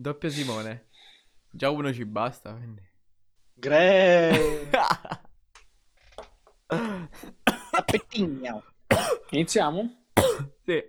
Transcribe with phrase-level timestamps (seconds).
[0.00, 0.86] Doppio Simone.
[1.50, 2.80] Già uno ci basta, quindi.
[3.52, 4.70] Gre...
[7.72, 8.64] Appettigno.
[9.28, 10.04] Iniziamo?
[10.64, 10.82] sì.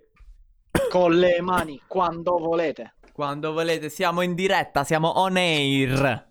[0.90, 2.94] Con le mani, quando volete.
[3.12, 6.02] Quando volete, siamo in diretta, siamo on air.
[6.06, 6.26] Ah,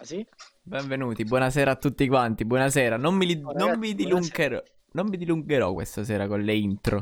[0.00, 0.24] sì?
[0.62, 2.96] Benvenuti, buonasera a tutti quanti, buonasera.
[2.96, 4.62] Non mi, li- Oh, non ragazzi, mi dilungherò,
[4.92, 7.00] non mi dilungherò questa sera con le intro.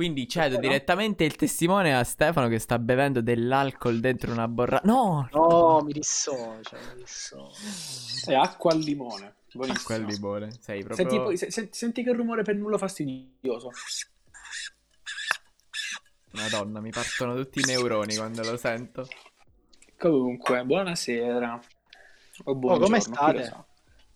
[0.00, 0.60] Quindi cedo no?
[0.62, 4.80] direttamente il testimone a Stefano che sta bevendo dell'alcol dentro una borra...
[4.84, 5.28] No!
[5.30, 8.30] No, mi dissocio, mi dissocio.
[8.30, 9.34] È acqua al limone.
[9.52, 9.84] Buonissimo.
[9.84, 11.06] Quel limone, sei proprio...
[11.06, 13.72] Senti, poi- se- se- senti che rumore per nulla fastidioso.
[16.30, 19.06] Madonna, mi partono tutti i neuroni quando lo sento.
[19.98, 21.60] Comunque, buonasera.
[22.44, 23.44] O Oh, buongiorno, come chi lo state?
[23.44, 23.66] sa.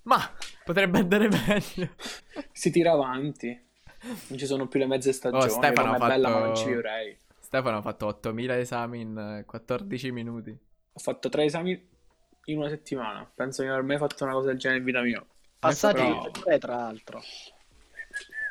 [0.04, 0.18] Ma
[0.64, 1.94] potrebbe andare meglio.
[2.52, 3.63] Si tira avanti.
[4.28, 5.44] Non ci sono più le mezze stagioni.
[5.44, 7.16] Oh, Stefano ha è bella, ma fatto- non ci vivrei.
[7.38, 10.50] Stefano ha fatto 8000 esami in eh, 14 minuti.
[10.92, 11.88] Ho fatto tre esami
[12.46, 13.28] in una settimana.
[13.34, 15.24] Penso di non aver mai fatto una cosa del genere in vita mia.
[15.58, 17.22] Passati Però- tre, tra l'altro.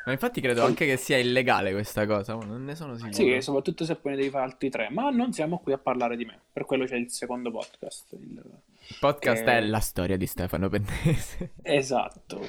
[0.06, 3.14] Ma infatti credo anche che sia illegale questa cosa, ma non ne sono sicuro.
[3.14, 4.90] Sì, soprattutto se poi ne devi fare altri tre.
[4.90, 6.38] Ma non siamo qui a parlare di me.
[6.52, 8.12] Per quello c'è il secondo podcast.
[8.12, 8.42] il-
[8.88, 9.52] Il podcast Eh.
[9.52, 11.52] è la storia di Stefano Pennese.
[11.62, 12.46] Esatto.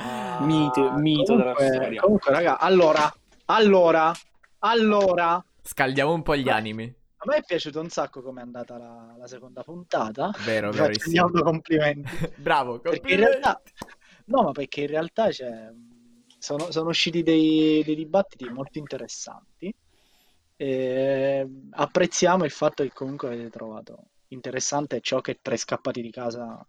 [0.00, 2.00] Ah, Mito- mito della comunque- storia.
[2.00, 3.12] Comunque, raga, allora,
[3.46, 4.12] allora,
[4.60, 6.84] allora, a Scaldiamo un po' gli animi.
[7.24, 10.30] me è piaciuto un sacco come è andata la, la seconda puntata.
[10.44, 12.10] Vero, Vi faccio autocomplimenti.
[12.38, 13.30] Bravo, Perché in complimenti.
[13.40, 13.62] realtà,
[14.26, 15.70] no, ma perché in realtà c'è,
[16.38, 19.74] sono, sono usciti dei, dei dibattiti molto interessanti.
[20.60, 26.64] E apprezziamo il fatto che comunque avete trovato interessante ciò che tre scappati di casa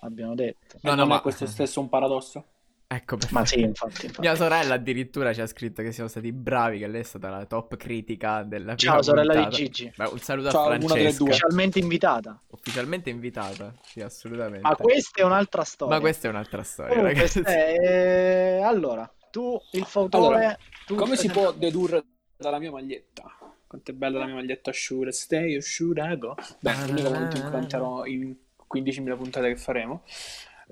[0.00, 0.78] abbiano detto.
[0.82, 2.44] No, E no, non ma- è questo stesso un paradosso?
[2.92, 4.20] Ecco, per Ma sì, infatti, infatti.
[4.20, 7.46] Mia sorella addirittura ci ha scritto che siamo stati bravi, che lei è stata la
[7.46, 9.56] top critica della prima Ciao sorella di puntata.
[9.56, 11.18] Gigi, Beh, un saluto Ciao, a una delle Francesca.
[11.18, 11.28] due.
[11.28, 12.42] ufficialmente invitata.
[12.48, 14.66] Ufficialmente invitata, sì, assolutamente.
[14.66, 15.94] Ma questa è un'altra storia.
[15.94, 17.42] Ma questa è un'altra storia, Comunque, ragazzi.
[17.46, 20.34] eh, allora, tu, il fautore...
[20.34, 22.02] Allora, tu Come si può dedurre
[22.36, 23.22] dalla mia maglietta?
[23.68, 25.12] Quanto è bella la mia maglietta asciutta.
[25.12, 26.34] Stay asciutta, go.
[26.58, 28.34] Beh, l'unico momento in cui canterò in
[28.68, 30.02] 15.000 puntate che faremo.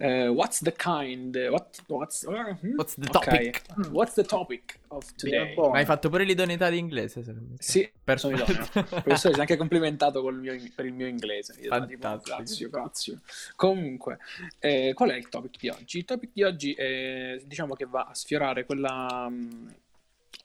[0.00, 1.34] Eh, what's the kind?
[1.50, 2.74] What, what's, uh, hmm?
[2.76, 3.24] What's the Ok.
[3.24, 3.62] topic?
[3.90, 5.54] What's the topic of today?
[5.56, 7.22] Ma hai fatto pure l'idoneità di inglese?
[7.24, 8.62] se non mi Sì, Per- sono idoneo.
[8.62, 8.68] Il
[9.02, 11.54] professore si è anche complimentato col mio- per il mio inglese.
[11.54, 12.36] Tipo, Fantastico.
[12.36, 13.18] grazie, grazie.
[13.56, 14.18] Comunque,
[14.60, 15.98] eh, qual è il topic di oggi?
[15.98, 19.74] Il topic di oggi è, diciamo che va a sfiorare quella, mh,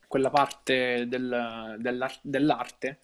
[0.08, 3.00] quella parte del- dell'ar- dell'arte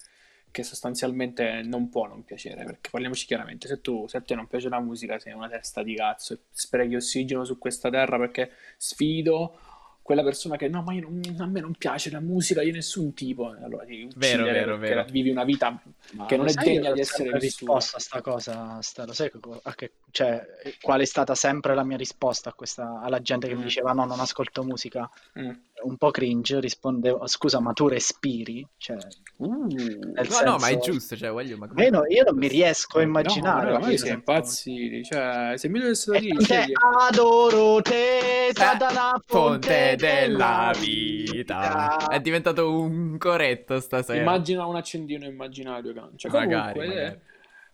[0.50, 4.46] che sostanzialmente non può non piacere, perché parliamoci chiaramente, se, tu, se a te non
[4.46, 8.50] piace la musica sei una testa di cazzo e sprechi ossigeno su questa terra perché
[8.76, 9.58] sfido
[10.02, 13.14] quella persona che no, ma io non- a me non piace la musica di nessun
[13.14, 15.04] tipo, allora ti Vero, uccidere vero, vero.
[15.04, 15.80] vivi una vita
[16.14, 19.30] Ma che non è degna di essere risposto a sta cosa, sta- lo sai
[19.76, 20.44] che- cioè,
[20.80, 23.64] qual è stata sempre la mia risposta a questa, alla gente che mi Mm.
[23.64, 25.50] diceva no, non ascolto musica, Mm.
[25.82, 28.66] Un po' cringe, rispondevo scusa, ma tu respiri?
[28.76, 28.96] Cioè,
[29.40, 31.56] Uh, No, no, ma è senso- giusto, cioè, voglio...
[31.56, 33.72] Ma come- io, no- io non mi riesco a no, immaginare.
[33.72, 36.64] raga, ma siamo impazziti, cioè, se mi dovessero dire, te
[37.08, 42.08] adoro te, Satana, Eh, Fonte della vita.
[42.08, 44.20] È diventato un coretto stasera.
[44.20, 46.28] immagina un accendino immaginario cancia.
[46.28, 47.14] Magari, Comunque, magari.
[47.14, 47.20] eh,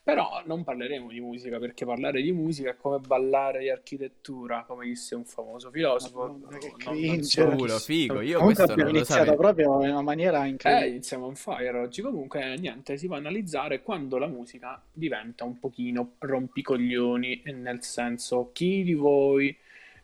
[0.06, 4.84] però non parleremo di musica, perché parlare di musica è come ballare di architettura, come
[4.86, 6.28] disse un famoso filosofo.
[6.28, 7.44] Madonna, che non cringe.
[7.44, 9.36] Culo, figo, io Comunque questo non lo iniziato sapevo.
[9.42, 10.88] proprio in una maniera Eh, incredibile.
[10.90, 12.02] iniziamo on fire oggi.
[12.02, 17.82] Comunque, niente, si va a analizzare quando la musica diventa un pochino rompicoglioni, e nel
[17.82, 19.56] senso, chi di voi,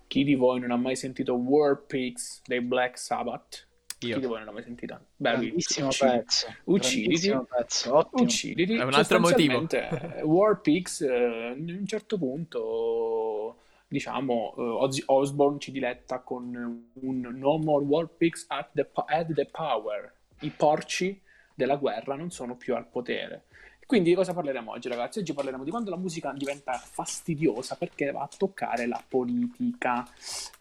[0.09, 3.69] chi di voi non ha mai sentito War Pigs dei Black Sabbath?
[4.07, 4.15] Io.
[4.15, 5.03] Chi di voi non l'ha mai sentita?
[5.17, 6.47] Beh, uccidi- pezzo.
[6.65, 7.39] Ucciditi.
[7.49, 8.23] pezzo, ottimo.
[8.23, 8.75] Ucciditi.
[8.77, 9.59] È un altro motivo.
[9.61, 13.57] Sostanzialmente, eh, War Pigs, eh, un certo punto,
[13.89, 19.05] diciamo, eh, Ozzy Osbourne ci diletta con un No more War Pigs at the, po-
[19.07, 20.13] at the power.
[20.41, 21.21] I porci
[21.55, 23.45] della guerra non sono più al potere.
[23.87, 25.19] Quindi di cosa parleremo oggi, ragazzi?
[25.19, 30.07] Oggi parleremo di quando la musica diventa fastidiosa perché va a toccare la politica.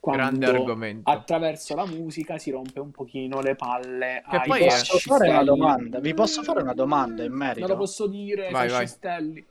[0.01, 1.09] Grande argomento.
[1.09, 5.43] attraverso la musica si rompe un pochino le palle Che ai poi posso fare una
[5.43, 5.99] domanda?
[5.99, 7.67] Vi posso fare una domanda in Non merito?
[7.67, 9.45] lo posso dire, Vai, vai.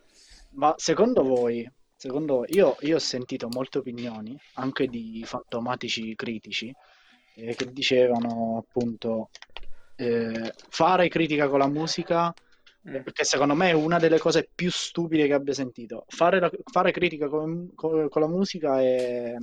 [0.52, 6.74] Ma secondo voi, secondo voi- io, io ho sentito molte opinioni, anche di fantomatici critici,
[7.36, 9.30] eh, che dicevano appunto
[9.96, 12.34] eh, fare critica con la musica,
[12.88, 13.02] Mm.
[13.02, 16.04] perché secondo me è una delle cose più stupide che abbia sentito.
[16.08, 19.34] Fare, la- fare critica con, con- con la musica è,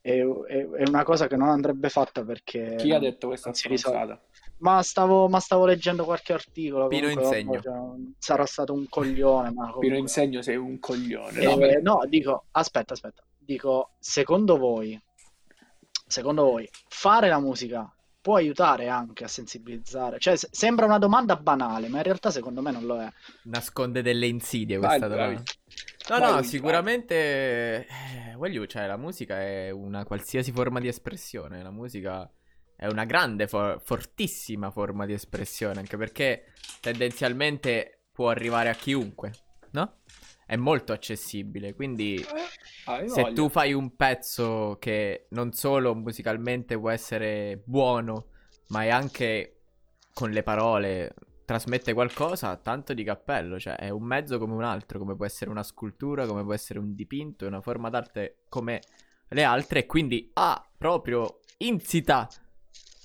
[0.00, 4.20] è- è- una cosa che non andrebbe fatta perché Chi ha detto questa stronzata?
[4.58, 6.88] ma stavo, ma stavo leggendo qualche articolo.
[6.88, 7.60] Pino comunque, Insegno.
[7.62, 7.74] cioè,
[8.18, 11.40] sarà stato un coglione, ma Pino comunque- Insegno sei un coglione.
[11.40, 13.22] Eh, No, no, dico, aspetta, aspetta.
[13.38, 15.00] Dico, secondo voi,
[16.06, 17.90] secondo voi, fare la musica
[18.28, 20.18] può aiutare anche a sensibilizzare?
[20.18, 23.10] Cioè, se- sembra una domanda banale, ma in realtà secondo me non lo è.
[23.44, 25.16] Nasconde delle insidie questa vai.
[25.16, 25.42] domanda.
[26.10, 26.44] No, Vai, no, vai.
[26.44, 31.62] sicuramente, eh, voglio, cioè, la musica è una qualsiasi forma di espressione.
[31.62, 32.30] La musica
[32.76, 36.52] è una grande, for- fortissima forma di espressione, anche perché
[36.82, 39.32] tendenzialmente può arrivare a chiunque,
[39.70, 40.00] no?
[40.48, 42.26] È molto accessibile, quindi eh,
[42.86, 43.34] hai se voglia.
[43.34, 48.28] tu fai un pezzo che non solo musicalmente può essere buono,
[48.68, 49.56] ma è anche
[50.14, 51.14] con le parole
[51.44, 55.50] trasmette qualcosa, tanto di cappello, cioè è un mezzo come un altro, come può essere
[55.50, 58.80] una scultura, come può essere un dipinto, è una forma d'arte come
[59.28, 62.26] le altre e quindi ha proprio insita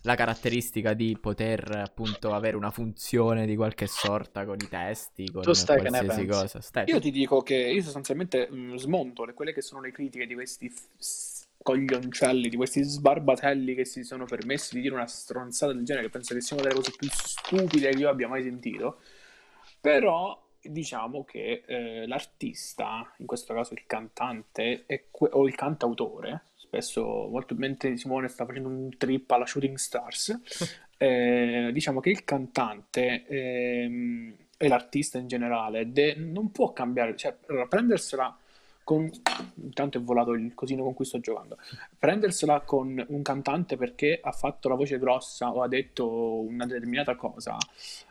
[0.03, 5.45] la caratteristica di poter appunto avere una funzione di qualche sorta con i testi, con
[5.45, 6.47] Tu stai che ne qualsiasi pensi?
[6.47, 6.61] cosa.
[6.61, 10.25] Stai, Io ti dico che io sostanzialmente mh, smonto le- quelle che sono le critiche
[10.25, 15.71] di questi f- coglioncelli, di questi sbarbatelli che si sono permessi di dire una stronzata
[15.73, 18.43] del genere, che penso che sia una delle cose più stupide che io abbia mai
[18.43, 18.99] sentito.
[19.79, 26.43] Però diciamo che eh, l'artista, in questo caso il cantante è que- o il cantautore,
[26.73, 30.39] spesso molto mentre Simone sta facendo un trip alla Shooting Stars,
[30.97, 37.35] eh, diciamo che il cantante ehm, e l'artista in generale de- non può cambiare, cioè
[37.47, 38.35] allora, prendersela
[38.83, 39.09] con
[39.55, 41.57] intanto è volato il cosino con cui sto giocando
[41.97, 47.15] prendersela con un cantante perché ha fatto la voce grossa o ha detto una determinata
[47.15, 47.55] cosa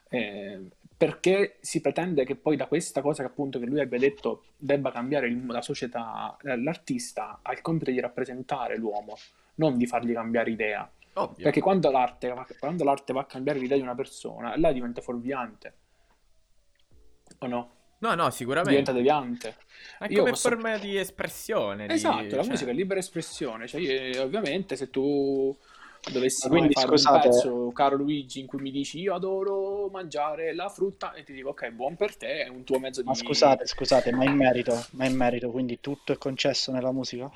[0.09, 0.61] eh,
[1.05, 4.93] perché si pretende che poi da questa cosa che appunto che lui abbia detto debba
[4.93, 9.17] cambiare il- la società eh, l'artista ha il compito di rappresentare l'uomo
[9.57, 11.43] non di fargli cambiare idea ovvio.
[11.43, 15.01] perché quando l'arte, va- quando l'arte va a cambiare l'idea di una persona, là diventa
[15.01, 15.75] fuorviante.
[17.39, 17.71] O no?
[17.99, 18.71] No, no, sicuramente.
[18.71, 19.57] Diventa deviante.
[19.99, 21.87] È Io come posso- forma di espressione.
[21.89, 23.67] di- Esatto, la cioè- musica è libera espressione.
[23.67, 25.57] Cioè, io- ovviamente se tu
[26.13, 30.55] dovessi quindi, fare scusate- un pezzo, caro Luigi, in cui mi dici io adoro mangiare
[30.55, 33.11] la frutta e ti dico ok, buon per te, è un tuo mezzo di...
[33.11, 37.31] Ma scusate, scusate, ma in merito, ma in merito, quindi tutto è concesso nella musica?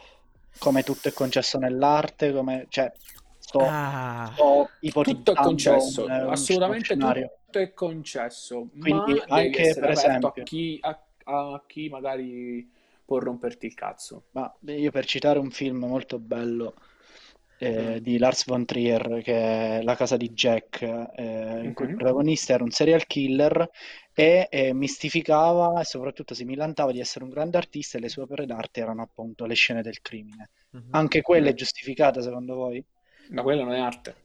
[0.58, 2.32] Come tutto è concesso nell'arte?
[2.32, 2.92] Come, cioè,
[3.38, 7.30] sto, Ah, sto ipotizzando Tutto è concesso, un- un assolutamente scenario.
[7.44, 12.68] tutto è concesso, Quindi ma anche, per esempio- a chi, a, a chi magari
[13.04, 14.24] può romperti il cazzo.
[14.32, 16.74] Ma io per citare un film molto bello
[17.58, 18.00] eh, Mm.
[18.00, 21.94] di Lars von Trier, che è La casa di Jack, eh, in cui il Mhm.
[21.94, 23.68] protagonista era un serial killer
[24.12, 28.22] e eh, mistificava e soprattutto si millantava di essere un grande artista e le sue
[28.22, 30.50] opere d'arte erano appunto le scene del crimine.
[30.72, 30.96] mhm.
[30.96, 32.84] Anche quella è giustificata secondo voi?
[33.28, 34.16] Ma quella non è arte.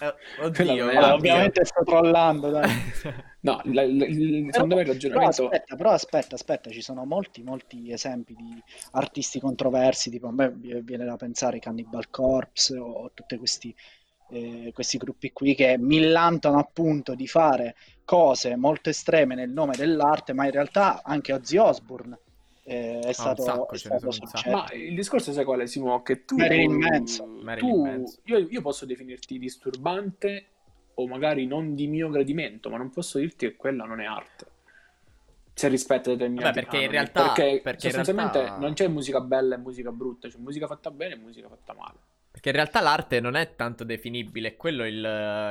[0.00, 0.14] Eh,
[0.52, 1.14] Quella oddio, non è Allora, arte.
[1.14, 2.68] ovviamente sto trollando, dai.
[3.40, 5.48] No, la- la- il- secondo me il Però ragionamento...
[5.48, 8.62] aspetta, però aspetta, aspetta, ci sono molti, molti esempi di
[8.92, 13.74] artisti controversi, tipo a me viene da pensare Cannibal Corpse o tutti questi,
[14.30, 17.74] eh, questi gruppi qui che millantano appunto di fare
[18.04, 22.18] cose molto estreme nel nome dell'arte, ma in realtà anche Ozzy Osbourne
[22.68, 24.08] eh, è stato, sacco, è stato.
[24.50, 26.02] Ma il discorso sai qual è, Simo?
[26.02, 30.46] Che tu, tu- io, io posso definirti disturbante
[30.94, 34.46] o magari non di mio gradimento, ma non posso dirti che quella non è arte.
[35.54, 36.98] Se rispetta determinati Vabbè, perché in canoni.
[36.98, 40.66] realtà- Perché, perché in sostanzialmente realtà- non c'è musica bella e musica brutta, c'è musica
[40.66, 41.98] fatta bene e musica fatta male.
[42.30, 44.94] Perché in realtà l'arte non è tanto definibile, è quello il,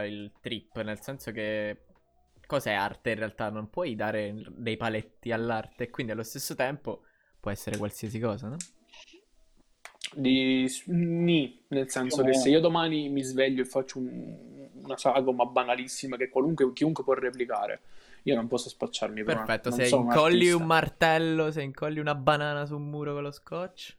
[0.07, 1.77] il trip, nel senso che
[2.45, 3.49] cos'è arte in realtà?
[3.49, 7.01] Non puoi dare dei paletti all'arte e quindi allo stesso tempo
[7.47, 8.57] può essere qualsiasi cosa, no?
[10.15, 15.45] Di ni, nel senso che se io domani mi sveglio e faccio un- una sagoma
[15.45, 17.81] banalissima che qualunque, chiunque può replicare,
[18.23, 20.57] io non posso spacciarmi per una- Perfetto, non se un incolli artista.
[20.57, 23.95] un martello, se incolli una banana su un muro con lo scotch,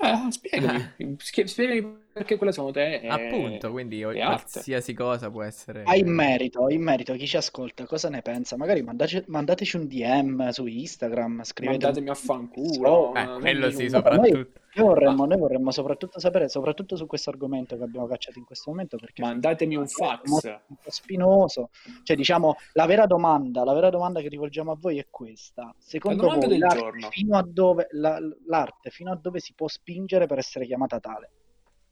[0.00, 3.06] Eh, spiegami, Spie- spiegami perché quella secondo te è...
[3.08, 4.50] appunto, quindi è arte.
[4.52, 5.82] qualsiasi cosa può essere...
[5.84, 8.56] Ah, in merito, in merito, chi ci ascolta, cosa ne pensa?
[8.56, 13.14] Magari mandace- mandateci un DM su Instagram, scrivete Mandatemi a fanculo.
[13.14, 14.36] Eh, quello sì, soprattutto.
[14.74, 18.70] Noi vorremmo, noi vorremmo soprattutto sapere, soprattutto su questo argomento che abbiamo cacciato in questo
[18.70, 20.28] momento, perché Mandatemi un è fax.
[20.28, 21.70] un po' spinoso.
[22.02, 25.74] Cioè, diciamo, la vera domanda, la vera domanda che rivolgiamo a voi è questa.
[25.78, 30.26] Secondo domanda voi l'arte fino, a dove, la- l'arte fino a dove si può spingere
[30.26, 31.30] per essere chiamata tale?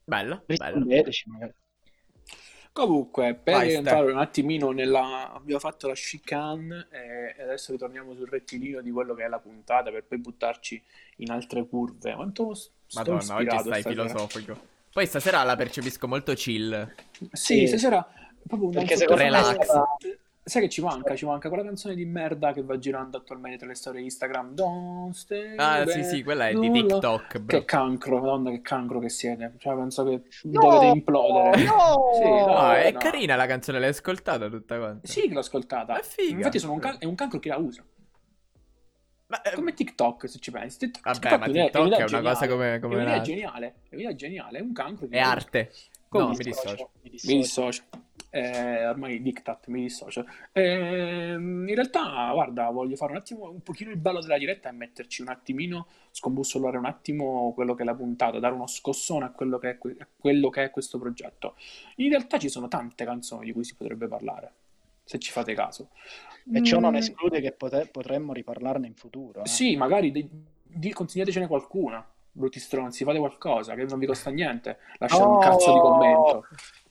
[0.09, 0.65] Bello, bello.
[0.65, 1.53] Rispondeteci magari.
[2.73, 5.33] Comunque, per Vai, entrare un attimino nella...
[5.33, 9.91] Abbiamo fatto la chicane e adesso ritorniamo sul rettilineo di quello che è la puntata
[9.91, 10.81] per poi buttarci
[11.17, 12.13] in altre curve.
[12.15, 13.91] Quanto s- sto Madonna, oggi stai stasera.
[14.09, 14.61] filosofico.
[14.93, 16.95] Poi stasera la percepisco molto chill.
[17.33, 17.67] Sì, Sì.
[17.67, 18.07] stasera
[18.47, 19.55] Proprio una Perché secondo me Relax.
[19.65, 19.97] stata-
[20.49, 21.17] Sai che ci manca?
[21.17, 24.55] Ci manca quella canzone di merda che va girando attualmente tra le storie Instagram.
[24.55, 26.71] Don't stay Ah, back, sì, sì, quella è di.
[26.71, 27.59] TikTok, bro.
[27.59, 29.55] Che cancro, madonna, che cancro che siete.
[29.59, 30.61] Cioè, penso che No!
[30.61, 31.65] dovete implodere.
[31.65, 32.11] No!
[32.15, 32.47] Sì, no.
[32.47, 32.99] No, è no.
[33.01, 35.05] carina la canzone, l'hai ascoltata tutta quanta.
[35.09, 35.99] Sì, che l'ho ascoltata.
[35.99, 36.37] È figa.
[36.37, 37.85] Infatti, sono un can- è un cancro che la usa.
[39.27, 40.79] Ma, eh, Come TikTok, se ci pensi.
[40.79, 42.35] TikTok, Vabbè, TikTok ma è TikTok un'idea è una geniale.
[42.35, 43.75] cosa come- come È geniale.
[43.89, 44.59] È geniale.
[44.59, 45.73] È un cancro è arte.
[46.09, 46.91] Come no, mi mi dissocio.
[47.03, 47.83] Mi dissocio.
[48.31, 50.25] Eh, ormai diktat, mi dissocio.
[50.53, 54.73] Ehm, in realtà, guarda, voglio fare un attimo un pochino il bello della diretta e
[54.73, 59.31] metterci un attimino, scombussolare un attimo quello che è la puntata, dare uno scossone a
[59.31, 61.57] quello che è, que- a quello che è questo progetto.
[61.97, 64.53] In realtà ci sono tante canzoni di cui si potrebbe parlare,
[65.05, 65.89] se ci fate caso.
[66.51, 69.43] E ciò non Mm, esclude che pote- potremmo riparlarne in futuro.
[69.43, 69.47] eh.
[69.47, 70.29] Sì, magari di,
[70.63, 72.05] di- consigliatecene qualcuna,
[72.37, 75.39] brutti stronzi, fate qualcosa che non vi costa niente, lasciate un No!
[75.39, 76.47] cazzo di commento.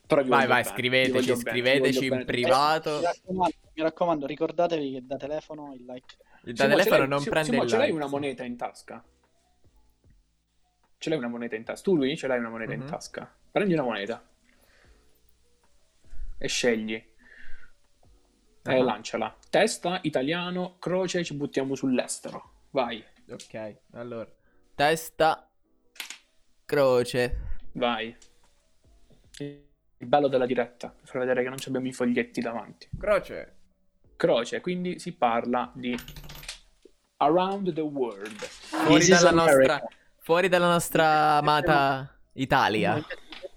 [0.07, 2.97] Però Vai, vai, bene, scriveteci, scriveteci in privato.
[2.97, 6.15] Mi raccomando, mi raccomando, ricordatevi che da telefono il like.
[6.43, 8.11] Il Simo, telefono l'hai- non Simo, prende Simo, il ce l'hai like, una sì.
[8.13, 9.03] moneta in tasca?
[10.97, 11.83] Ce l'hai una moneta in tasca?
[11.83, 12.87] Tu, lui, ce l'hai una moneta in Mhm.
[12.87, 13.35] tasca?
[13.51, 14.23] Prendi una moneta
[16.37, 16.93] e scegli.
[16.93, 17.13] E
[18.63, 18.83] Ah.
[18.83, 19.35] lanciala.
[19.49, 22.51] Testa, italiano, croce, ci buttiamo sull'estero.
[22.71, 24.29] Vai, Ok, allora.
[24.75, 25.49] Testa,
[26.65, 27.37] croce.
[27.73, 28.15] vai.
[29.37, 32.89] Il bello della diretta, per far vedere che non ci abbiamo i foglietti davanti.
[32.99, 33.53] Croce.
[34.17, 35.97] Croce, quindi si parla di
[37.17, 38.37] Around the World.
[38.37, 39.81] Fuori dalla nostra,
[40.19, 42.95] fuori dalla nostra amata Italia.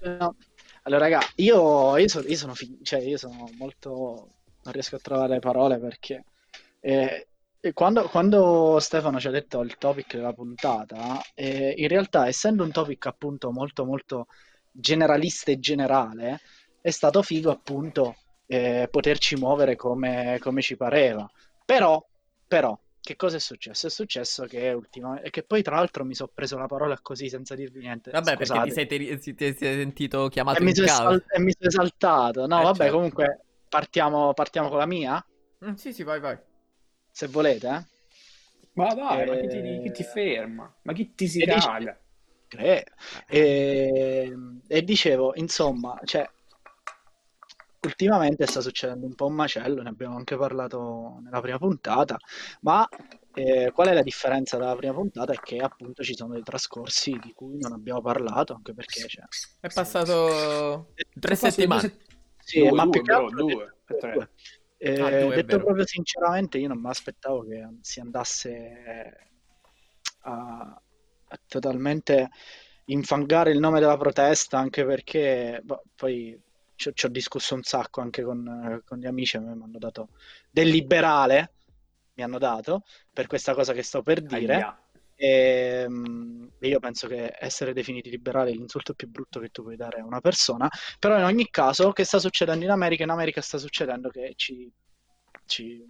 [0.00, 0.36] No.
[0.82, 4.30] Allora, raga, io, io, so- io sono, fi- cioè, io sono molto.
[4.62, 6.24] Non riesco a trovare le parole perché.
[6.80, 7.27] eh,
[7.60, 12.62] e quando, quando Stefano ci ha detto il topic della puntata, eh, in realtà, essendo
[12.64, 14.26] un topic appunto molto, molto
[14.70, 16.40] generalista e generale,
[16.80, 18.14] è stato figo appunto
[18.46, 21.28] eh, poterci muovere come, come ci pareva.
[21.64, 22.04] Però,
[22.46, 23.88] però, che cosa è successo?
[23.88, 27.54] È successo che ultimamente, che poi tra l'altro mi sono preso la parola così senza
[27.56, 28.10] dirvi niente.
[28.10, 28.60] Vabbè, perché Scusate.
[28.60, 32.46] ti sei, ti- ti- sei sentito chiamato E mi esal- e mi sono esaltato.
[32.46, 32.90] No, Eh, vabbè, certo.
[32.90, 35.24] comunque partiamo, partiamo con la mia,
[35.64, 36.38] Mm, sì, sì, vai, vai.
[37.18, 37.68] Se volete.
[37.68, 37.82] eh.
[38.74, 40.74] Ma dai, ma chi ti, Eh, chi ti ferma?
[40.82, 42.00] Ma chi ti si e caga?
[42.48, 42.84] Cre-
[43.28, 44.32] E,
[44.68, 46.28] e dicevo, insomma, cioè,
[47.82, 52.16] ultimamente sta succedendo un po' un macello, ne abbiamo anche parlato nella prima puntata,
[52.62, 52.86] ma
[53.34, 55.32] eh, qual è la differenza dalla prima puntata?
[55.32, 59.24] È che appunto ci sono dei trascorsi di cui non abbiamo parlato, anche perché cioè,
[59.60, 61.92] È passato tre Sono passate settimane.
[62.38, 64.10] Sì, Due, ma due, più che altro due, tre.
[64.10, 64.30] due.
[64.80, 65.64] Eh, Ah, due, è detto vero.
[65.64, 69.28] proprio sinceramente, io non mi aspettavo che si andasse
[70.22, 70.80] a,
[71.28, 72.30] a totalmente
[72.86, 76.38] infangare il nome della protesta, anche perché boh, poi
[76.76, 79.68] ci ho, ci ho discusso un sacco anche con, eh, con gli amici, mi hanno
[79.78, 80.10] dato
[80.50, 81.52] del liberale,
[82.14, 84.54] mi hanno dato per questa cosa che sto per dire.
[84.54, 84.78] Aia.
[85.20, 89.74] E, mm, io penso che essere definiti liberali è l'insulto più brutto che tu puoi
[89.76, 90.68] dare a una persona.
[90.98, 93.02] Però in ogni caso, che sta succedendo in America?
[93.02, 94.70] In America sta succedendo che ci,
[95.46, 95.84] ci,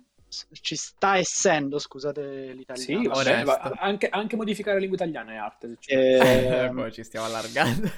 [0.63, 3.15] ci sta essendo, scusate l'italiano.
[3.15, 5.69] Sì, ma anche, anche modificare la lingua italiana è arte.
[5.69, 6.47] se ci Eh, pensi.
[6.47, 7.89] Eh, poi ci stiamo allargando.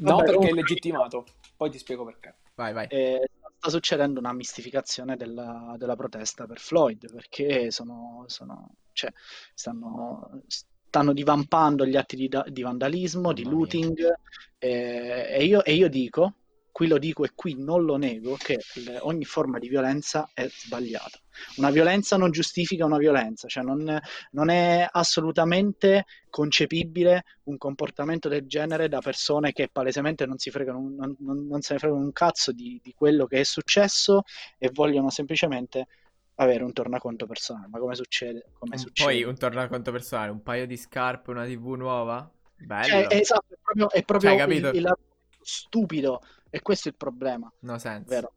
[0.00, 1.24] no, vabbè, perché è comunque- legittimato.
[1.56, 2.34] Poi ti spiego perché.
[2.54, 2.86] vai, vai.
[2.90, 3.28] eh,
[3.66, 9.12] sta succedendo una mistificazione della, della protesta per Floyd perché sono, sono- cioè,
[9.54, 14.18] stanno, stanno divampando gli atti di, di vandalismo, di Mamma looting
[14.58, 16.34] eh, e, io, e io dico,
[16.76, 18.60] qui lo dico e qui non lo nego, che
[19.00, 21.18] ogni forma di violenza è sbagliata.
[21.56, 23.98] Una violenza non giustifica una violenza, cioè non,
[24.32, 30.80] non è assolutamente concepibile un comportamento del genere da persone che palesemente non si fregano,
[30.80, 34.24] non, non- non se ne fregano un cazzo di, di quello che è successo
[34.58, 35.86] e vogliono semplicemente
[36.34, 37.68] avere un tornaconto personale.
[37.68, 38.50] Ma come succede?
[38.58, 39.12] Come succede?
[39.12, 42.30] poi un tornaconto personale, un paio di scarpe, una TV nuova.
[42.54, 42.86] Bello.
[42.86, 44.96] Cioè, esatto, è proprio, è proprio Cioè, il, il
[45.40, 48.08] stupido e questo è il problema, No sense.
[48.08, 48.32] vero?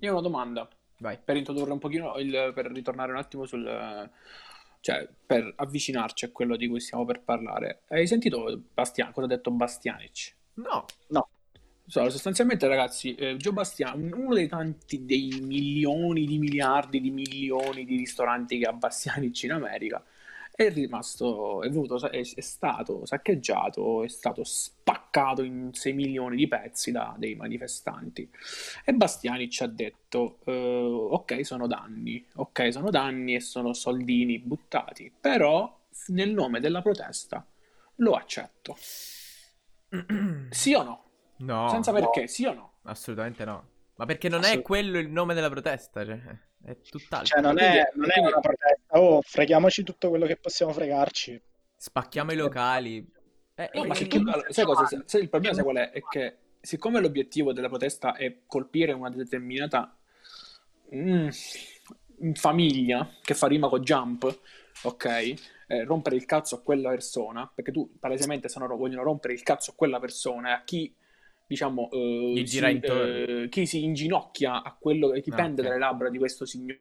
[0.00, 0.68] Io ho una domanda
[0.98, 1.18] Vai.
[1.22, 4.10] per introdurre un pochino, il- per ritornare un attimo sul...
[4.80, 7.82] cioè, per avvicinarci a quello di cui stiamo per parlare.
[7.88, 10.34] Hai sentito Bastian, cosa ha detto Bastianic?
[10.54, 10.84] No.
[11.86, 17.84] So, sostanzialmente, ragazzi, eh, Joe Bastian, uno dei tanti, dei milioni di miliardi di milioni
[17.84, 20.02] di ristoranti che ha Bastianic in America,
[20.56, 26.46] è rimasto, è, venuto, è, è stato saccheggiato, è stato spaccato in 6 milioni di
[26.46, 28.30] pezzi da dei manifestanti.
[28.84, 30.52] E Bastianic ha detto, eh,
[31.10, 35.76] ok, sono danni, ok, sono danni e sono soldini buttati, però
[36.08, 37.44] nel nome della protesta
[37.96, 38.76] lo accetto.
[40.50, 41.04] Sì o no?
[41.38, 41.68] No.
[41.68, 42.72] Senza perché, sì o no?
[42.82, 43.68] Assolutamente no.
[43.96, 46.20] Ma perché non è quello il nome della protesta, cioè,
[46.64, 47.26] è tutt'altro.
[47.26, 48.98] Cioè, non è, non è una protesta.
[48.98, 51.40] Oh, freghiamoci tutto quello che possiamo fregarci.
[51.76, 53.06] Spacchiamo i locali.
[53.54, 55.02] Eh, no, ma che, che, sai cosa?
[55.04, 55.90] Se il problema sai qual è?
[55.90, 59.96] È che siccome l'obiettivo della protesta è colpire una determinata
[60.94, 61.28] mm,
[62.32, 64.40] famiglia che fa rima con jump,
[64.82, 65.34] ok?
[65.66, 69.42] Eh, rompere il cazzo a quella persona, perché tu palesemente se no vogliono rompere il
[69.42, 70.94] cazzo a quella persona e a chi
[71.54, 75.64] diciamo eh, si, eh, chi si inginocchia a quello che ah, pende okay.
[75.64, 76.80] dalle labbra di questo signore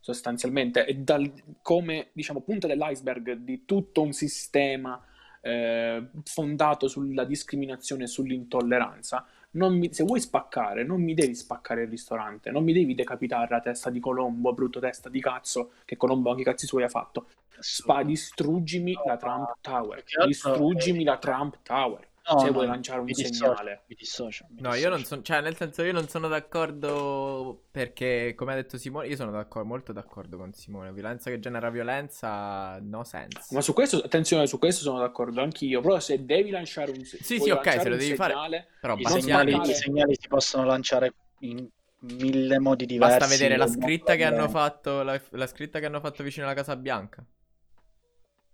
[0.00, 1.30] sostanzialmente e dal,
[1.62, 5.02] come diciamo punta dell'iceberg di tutto un sistema
[5.40, 9.26] eh, fondato sulla discriminazione e sull'intolleranza.
[9.50, 13.60] Mi, se vuoi spaccare, non mi devi spaccare il ristorante, non mi devi decapitare la
[13.60, 17.28] testa di Colombo, brutto testa di cazzo, che Colombo anche i cazzi suoi ha fatto.
[17.58, 20.04] Spa, distruggimi la Trump Tower.
[20.26, 23.82] Distruggimi la Trump Tower no, se no, vuoi lanciare un segnale.
[23.86, 28.34] Mi dissocio, mi no, io non sono, cioè, nel senso, io non sono d'accordo perché,
[28.36, 30.92] come ha detto Simone, io sono d'accordo, molto d'accordo con Simone.
[30.92, 33.54] Violenza che genera violenza, no sense.
[33.54, 35.80] Ma su questo, attenzione, su questo sono d'accordo anch'io.
[35.80, 38.66] Però se devi lanciare un segnale, sì, sì, ok, se lo devi segnale, fare.
[38.80, 41.66] Però i segnali, i segnali si possono lanciare in
[42.00, 43.18] mille modi diversi.
[43.18, 46.54] Basta vedere la scritta che hanno fatto, la, la scritta che hanno fatto vicino alla
[46.54, 47.24] Casa Bianca.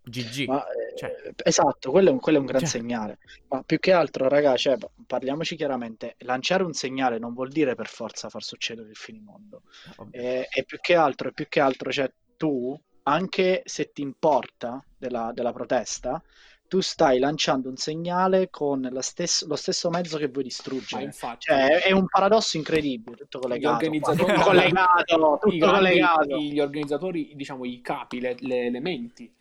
[0.04, 0.46] GG.
[0.46, 0.64] Ma,
[0.96, 1.14] cioè.
[1.24, 2.68] Eh, esatto, quello è un, quello è un gran cioè.
[2.68, 3.18] segnale.
[3.48, 7.88] Ma più che altro, raga, cioè, parliamoci chiaramente, lanciare un segnale non vuol dire per
[7.88, 9.62] forza far succedere il finimondo.
[10.10, 15.30] E, e più che altro, più che altro, cioè, tu, anche se ti importa della,
[15.34, 16.22] della protesta,
[16.66, 21.04] tu stai lanciando un segnale con stesso, lo stesso mezzo che vuoi distruggere.
[21.04, 23.74] Infatti, cioè, è un paradosso incredibile, tutto collegato.
[23.74, 26.36] Gli organizzatori, tutto collegato, tutto collegato.
[26.36, 29.32] Gli organizzatori, diciamo, i capi, le, le elementi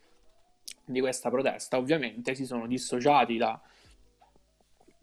[0.84, 3.60] di questa protesta ovviamente si sono dissociati da,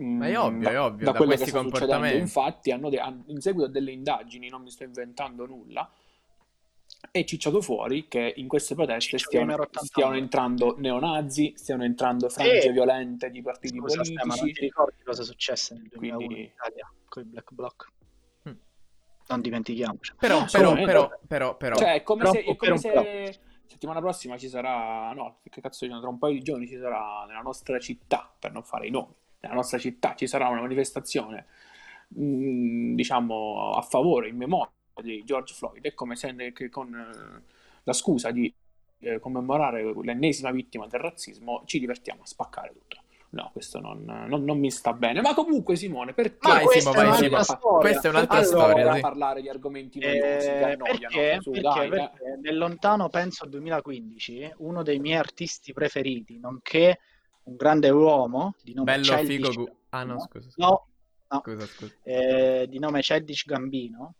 [0.01, 2.07] ma è ovvio, da, è ovvio, da, da quello che sta succedendo.
[2.07, 5.89] Infatti, hanno de- in seguito a delle indagini, non mi sto inventando nulla,
[7.11, 12.71] è cicciato fuori che in queste proteste stiano, stiano, entrando neonazi, stiano entrando frange e...
[12.71, 14.25] violente di partiti Scusa, politici.
[14.25, 16.43] ma non ti ricordi cosa successe nel 2001 Quindi...
[16.43, 17.91] in Italia con il Black Bloc?
[18.43, 18.51] Hm.
[19.27, 20.13] Non dimentichiamoci.
[20.17, 22.43] Però, però, però, però, però, Cioè, è come se...
[22.43, 23.39] È come se
[23.71, 27.41] settimana prossima ci sarà, no, che cazzo tra un paio di giorni ci sarà nella
[27.41, 31.45] nostra città, per non fare i nomi, nella nostra città ci sarà una manifestazione,
[32.09, 36.35] mh, mm, diciamo, a favore, in memoria di George Floyd, è come se
[36.69, 37.43] con eh,
[37.83, 38.53] la scusa di
[38.99, 43.01] eh, commemorare l'ennesima vittima del razzismo ci divertiamo a spaccare tutto.
[43.33, 45.21] No, questo non, non, non, mi sta bene.
[45.21, 47.37] Ma comunque, Simone, perché vai, Simo, vai, Simo.
[47.79, 48.93] questa è un'altra allora, storia.
[48.93, 48.99] Sì.
[48.99, 50.99] parlare di argomenti noiosi eh, che annoiano.
[50.99, 52.37] Perché, Su, perché, dai, perché eh.
[52.41, 56.99] nel lontano, penso, 2015, uno dei miei artisti preferiti, nonché
[57.43, 59.63] un grande uomo di nome Bello Celdic figo.
[59.63, 60.49] Gu- ah, no, scusa.
[60.49, 60.67] scusa.
[60.67, 60.87] No,
[61.29, 61.39] no.
[61.39, 61.93] Scusa, scusa.
[62.03, 64.15] Eh, di nome Ceddic Gambino,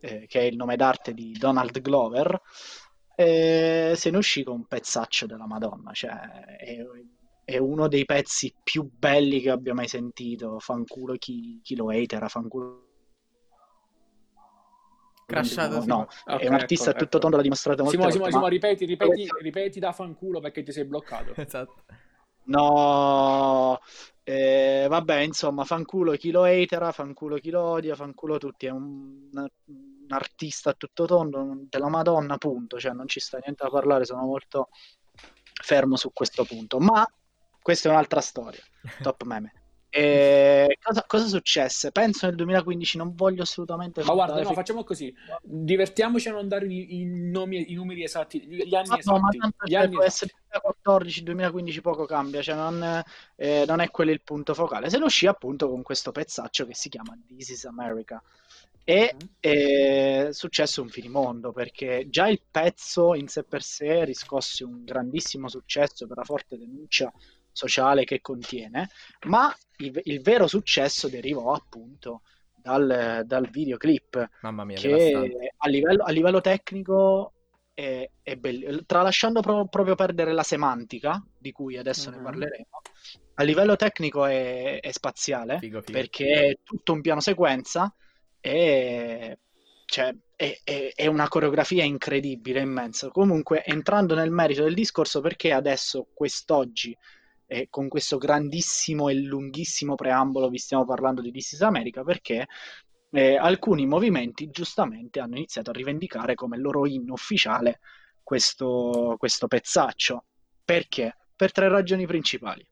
[0.00, 2.38] eh, che è il nome d'arte di Donald Glover,
[3.16, 5.92] eh, se ne uscì con un pezzaccio della Madonna.
[5.92, 6.10] Cioè,
[6.58, 6.76] è,
[7.44, 10.58] è uno dei pezzi più belli che abbia mai sentito.
[10.58, 12.88] Fanculo chi, chi lo hatera, fanculo.
[15.26, 16.08] Crashato, no, no.
[16.24, 17.18] Okay, è un artista ecco, tutto ecco.
[17.18, 20.84] tondo, l'ha dimostrato molto Simo, Simo, Simo, ripeti, ripeti, ripeti da fanculo perché ti sei
[20.84, 21.34] bloccato.
[21.40, 21.84] esatto.
[22.46, 23.78] No,
[24.22, 28.66] eh, vabbè, insomma, fanculo chi lo hatera, fanculo chi lo odia, fanculo tutti.
[28.66, 32.78] È un, un artista tutto tondo della Madonna, appunto.
[32.78, 34.04] Cioè, non ci sta niente da parlare.
[34.04, 34.68] Sono molto
[35.62, 36.78] fermo su questo punto.
[36.78, 37.06] Ma
[37.64, 38.60] questa è un'altra storia.
[39.00, 39.52] Top meme.
[39.88, 41.92] E cosa, cosa, successe?
[41.92, 44.02] Penso nel 2015, non voglio assolutamente.
[44.02, 48.40] Ma guarda, no, facciamo così: divertiamoci a non dare i, i, nomi, i numeri esatti,
[48.44, 49.08] gli anni ah, esatti.
[49.08, 53.02] No, ma tanto cioè, può essere 2014, 2015, poco cambia, cioè non,
[53.36, 54.90] eh, non, è quello il punto focale.
[54.90, 58.20] Se ne uscì appunto con questo pezzaccio che si chiama This is America.
[58.82, 59.28] E mm.
[59.38, 65.48] è successo un finimondo perché già il pezzo in sé per sé riscosse un grandissimo
[65.48, 67.10] successo per la forte denuncia
[67.54, 68.90] sociale che contiene,
[69.26, 72.20] ma il, il vero successo derivò appunto
[72.54, 77.32] dal, dal videoclip Mamma mia, che a livello, a livello, tecnico
[77.72, 82.16] è, è bello, tralasciando pro, proprio perdere la semantica di cui adesso uh-huh.
[82.16, 82.30] ne mm-hmm.
[82.30, 82.80] parleremo.
[83.36, 85.98] A livello tecnico è, è spaziale figo, figo.
[85.98, 87.92] perché è tutto un piano sequenza
[88.40, 89.38] e
[89.86, 93.08] cioè, è, è, è, una coreografia incredibile, immensa.
[93.08, 96.96] Comunque, entrando nel merito del discorso, perché adesso, quest'oggi,
[97.54, 102.48] e con questo grandissimo e lunghissimo preambolo vi stiamo parlando di This is America perché
[103.10, 107.78] eh, alcuni movimenti giustamente hanno iniziato a rivendicare come loro inno ufficiale
[108.24, 110.24] questo, questo pezzaccio.
[110.64, 111.16] Perché?
[111.36, 112.66] Per tre ragioni principali.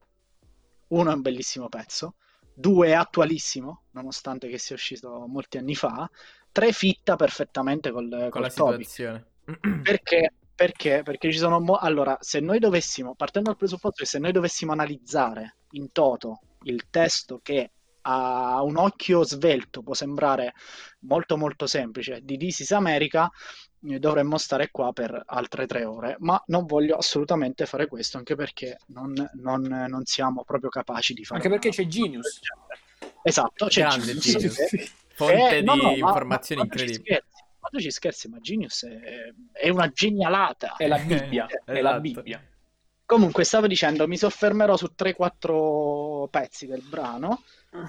[0.89, 2.17] Uno è un bellissimo pezzo,
[2.53, 6.11] due è attualissimo, nonostante che sia uscito molti anni fa,
[6.51, 8.89] tre fitta perfettamente col, Con col la topic.
[8.89, 9.27] situazione.
[9.83, 10.33] Perché?
[10.55, 11.03] Perché?
[11.03, 11.61] Perché ci sono...
[11.61, 16.41] mo- allora, se noi dovessimo, partendo dal presupposto che se noi dovessimo analizzare in toto
[16.65, 17.71] il testo che
[18.05, 20.55] a un occhio svelto può sembrare
[21.01, 23.31] molto molto semplice di This is America,
[23.89, 28.35] eh, dovremmo stare qua per altre tre ore, ma non voglio assolutamente fare questo, anche
[28.35, 32.41] perché non, non- non siamo proprio capaci di fare Anche perché una- c'è Genius.
[33.23, 34.57] Esatto, c'è Grande Genius, Genius.
[34.57, 37.21] che- Fonte eh, no, di no, ma- informazioni incredibili.
[37.63, 40.75] Ma tu ci scherzi, ma Genius è, è una genialata.
[40.77, 41.47] È la Bibbia.
[41.65, 42.01] è la Esatto.
[42.01, 42.45] Bibbia.
[43.07, 47.43] Comunque, stavo dicendo, mi soffermerò su 3-4 pezzi del brano.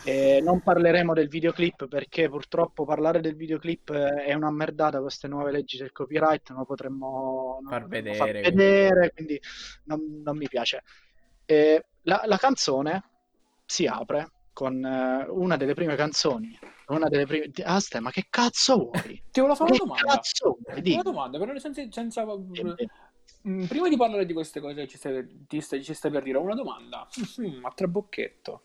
[0.06, 5.28] E non parleremo del videoclip perché purtroppo parlare del videoclip eh, è una merdata queste
[5.28, 8.16] nuove leggi del copyright, non lo potremmo, non Far vedere.
[8.16, 9.38] far vedere, quindi
[9.86, 10.84] non, non mi piace.
[11.46, 13.04] E la, la canzone
[13.66, 16.58] si apre con eh, una delle prime canzoni,
[16.96, 17.52] una delle prime...
[17.64, 19.22] Ah, stai, ma che cazzo vuoi?
[19.32, 20.16] Ti volevo fare Che una domanda.
[20.16, 20.94] cazzo vuoi?
[20.94, 22.76] Una domanda, però senza, senza- Dimmi.
[23.46, 24.98] Mm, Prima di parlare di queste cose che ci
[25.62, 27.08] stai, ci stai per dire, una domanda
[27.42, 28.62] Mm, a trabocchetto.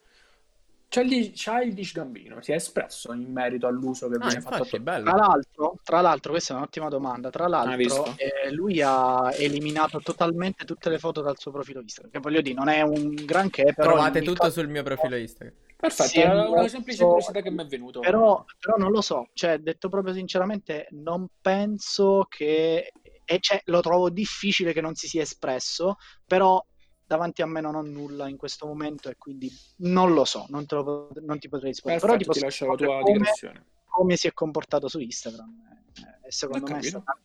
[0.89, 4.81] Childish, Childish Gambino si è espresso in merito all'uso che Ah, viene fatto infatti, è
[4.81, 5.17] Tra bello.
[5.17, 7.29] l'altro, tra l'altro, questa è un'ottima domanda.
[7.29, 8.15] Tra l'altro, visto?
[8.17, 12.11] eh, lui ha eliminato totalmente tutte le foto dal suo profilo Instagram.
[12.13, 13.93] Che voglio dire, non è un granché, però.
[13.93, 15.55] Trovate tutto caso- sul mio profilo Instagram.
[15.77, 18.01] Perfetto, Sì, era una semplice curiosità che mi è venuto.
[18.01, 22.93] Però, però non lo so, cioè, detto proprio sinceramente, non penso che.
[23.31, 25.97] E cioè, lo trovo difficile che non si sia espresso,
[26.27, 26.65] però
[27.09, 30.67] davanti a me non ho nulla in questo momento e quindi non lo so, non,
[30.69, 32.05] lo non ti potrei rispondere.
[32.05, 33.65] Però ti ti lascio la tua come- digressione.
[33.87, 35.63] come si è comportato su Instagram
[35.95, 37.19] eh, e secondo me è stata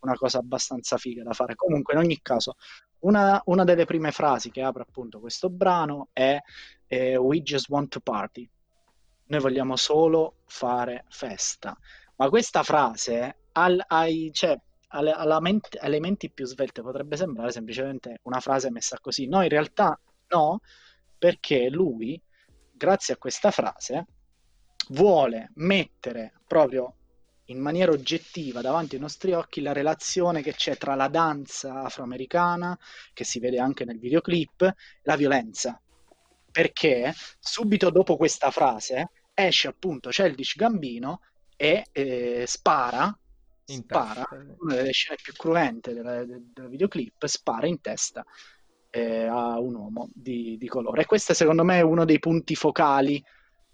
[0.00, 1.56] una cosa abbastanza figa da fare.
[1.56, 2.56] Comunque, in ogni caso,
[3.00, 6.40] una, una delle prime frasi che apre appunto questo brano è
[6.86, 8.48] eh, We just want to party.
[9.26, 11.76] Noi vogliamo solo fare festa.
[12.16, 14.58] Ma questa frase al- ai, cioè,
[14.88, 19.26] alle, alla ment- alle menti più svelte potrebbe sembrare semplicemente una frase messa così.
[19.26, 19.98] No, in realtà
[20.28, 20.60] no,
[21.18, 22.20] perché lui,
[22.72, 24.06] grazie a questa frase,
[24.90, 26.94] vuole mettere proprio
[27.46, 32.78] in maniera oggettiva davanti ai nostri occhi la relazione che c'è tra la danza afroamericana,
[33.12, 35.80] che si vede anche nel videoclip, e la violenza.
[36.50, 41.20] Perché subito dopo questa frase esce appunto Childish Gambino
[41.56, 43.16] e eh, spara,
[43.70, 44.54] In spara, testa.
[44.60, 48.24] una delle scene più cruente del, videoclip, spara in testa
[48.90, 51.02] eh, a un uomo di, di colore.
[51.02, 53.22] E questo secondo me è uno dei punti focali,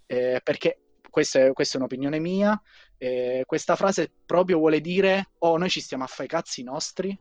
[0.07, 0.79] eh, perché
[1.09, 2.61] questa è, questa è un'opinione mia,
[2.99, 7.17] eh, questa frase proprio vuole dire, oh, noi ci stiamo a fare i cazzi nostri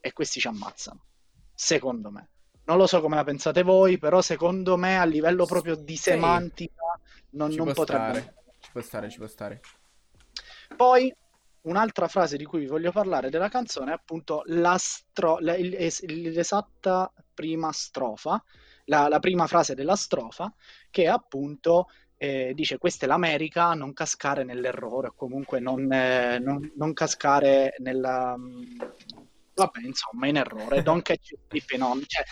[0.00, 1.04] e questi ci ammazzano,
[1.52, 2.28] secondo me.
[2.66, 6.82] Non lo so come la pensate voi, però secondo me a livello proprio di semantica
[7.30, 8.20] non, Ci non potrebbe...
[8.20, 8.34] stare.
[8.60, 9.60] Ci può stare, ci può stare.
[10.74, 11.14] Poi
[11.64, 15.74] un'altra frase di cui vi voglio parlare della canzone è appunto la stro- la- il-
[15.74, 18.42] es- l'esatta prima strofa,
[18.86, 20.52] la, la prima frase della strofa,
[20.90, 26.72] che appunto eh, dice questa è l'America, non cascare nell'errore, o comunque non, eh, non-
[26.76, 28.36] non cascare nella...
[28.36, 28.78] mm,
[29.56, 30.82] Vabbè, insomma, in errore.
[30.82, 32.02] Don't catch you slipping on.
[32.04, 32.24] Cioè,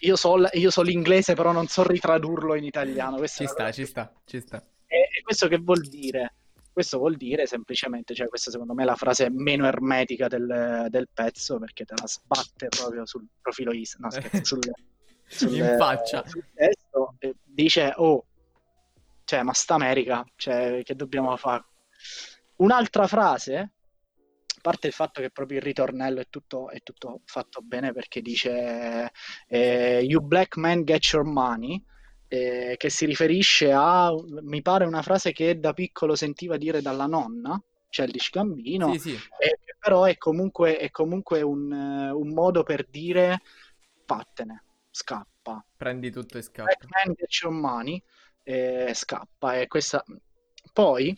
[0.00, 3.16] io so, io so l'inglese, però non so ritradurlo in italiano.
[3.16, 4.62] Questa Ci sta, ci sta, ci sta.
[4.86, 6.34] e, e questo che vuol dire?
[6.76, 11.08] Questo vuol dire semplicemente, cioè questa secondo me è la frase meno ermetica del, del
[11.10, 14.60] pezzo perché te la sbatte proprio sul profilo Is, no scherzo, sul,
[15.24, 16.22] sul- In faccia.
[16.26, 18.26] sul testo dice oh,
[19.24, 21.64] cioè ma sta America, cioè che dobbiamo fare?
[22.56, 27.62] Un'altra frase, a parte il fatto che proprio il ritornello è tutto, è tutto fatto
[27.62, 29.10] bene perché dice
[29.48, 31.82] eh, You black man get your money
[32.28, 34.12] eh, che si riferisce a,
[34.42, 39.14] mi pare una frase che da piccolo sentiva dire dalla nonna, Childish Gambino, Sì, sì.
[39.14, 43.40] e che però è comunque, è comunque un, eh, un modo per dire
[44.04, 45.64] vattene, scappa.
[45.76, 46.72] Prendi tutto e scappa.
[47.04, 48.02] Get your money,
[48.42, 49.58] e scappa.
[49.58, 50.04] E questa...
[50.72, 51.16] Poi,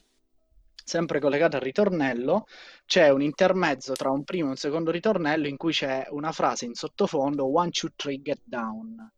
[0.84, 2.46] sempre collegato al ritornello,
[2.86, 6.64] c'è un intermezzo tra un primo e un secondo ritornello in cui c'è una frase
[6.64, 9.10] in sottofondo, one, two, three, get down.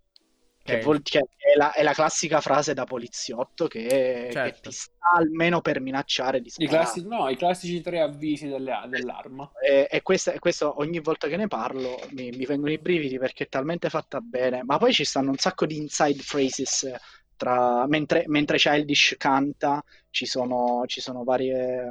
[0.63, 0.83] Che, Ok.
[0.83, 4.69] vuol- che è, la, è la classica frase da poliziotto che, che Certo.
[4.69, 6.77] ti sta almeno per minacciare di I, sparare.
[6.77, 9.51] classi- no, i classici tre avvisi delle- dell'arma.
[9.61, 13.19] E, e questa- e questo ogni volta che ne parlo mi, mi vengono i brividi
[13.19, 14.63] perché è talmente fatta bene.
[14.63, 16.91] Ma poi ci stanno un sacco di inside phrases
[17.37, 21.89] tra, mentre, mentre Childish canta, ci sono, ci sono varie,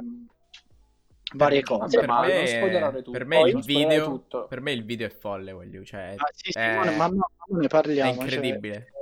[1.34, 1.98] varie cose.
[1.98, 6.14] Per, ma me, per me il video, per me il video è folle, voglio, cioè,
[6.16, 8.10] Ah, sì, sì, è, ma, ma no, ne parliamo.
[8.10, 8.92] è cioè, incredibile.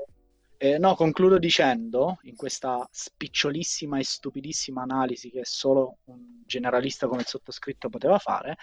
[0.60, 7.20] Eh, no, concludo dicendo, in questa spicciolissima e stupidissima analisi che solo un generalista come
[7.20, 8.56] il sottoscritto poteva fare,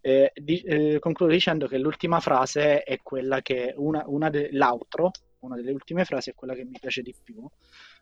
[0.00, 5.10] eh, di, eh, concludo dicendo che l'ultima frase è quella che, una, una de, l'outro,
[5.40, 7.44] una delle ultime frasi è quella che mi piace di più,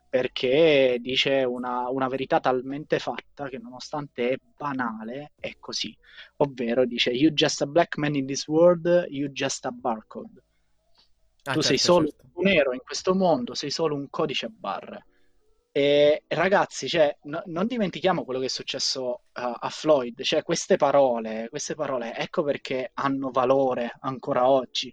[0.09, 5.97] perché dice una, una, verità talmente fatta che nonostante è banale è così,
[6.37, 10.43] ovvero dice you just a black man in this world, you just a barcode.
[11.45, 12.27] Ah, tu certo, sei solo certo.
[12.35, 15.07] un nero in questo mondo, sei solo un codice a barre.
[15.71, 20.77] E ragazzi, cioè, no, non dimentichiamo quello che è successo uh, a Floyd, cioè queste
[20.77, 24.93] parole, queste parole, ecco perché hanno valore ancora oggi,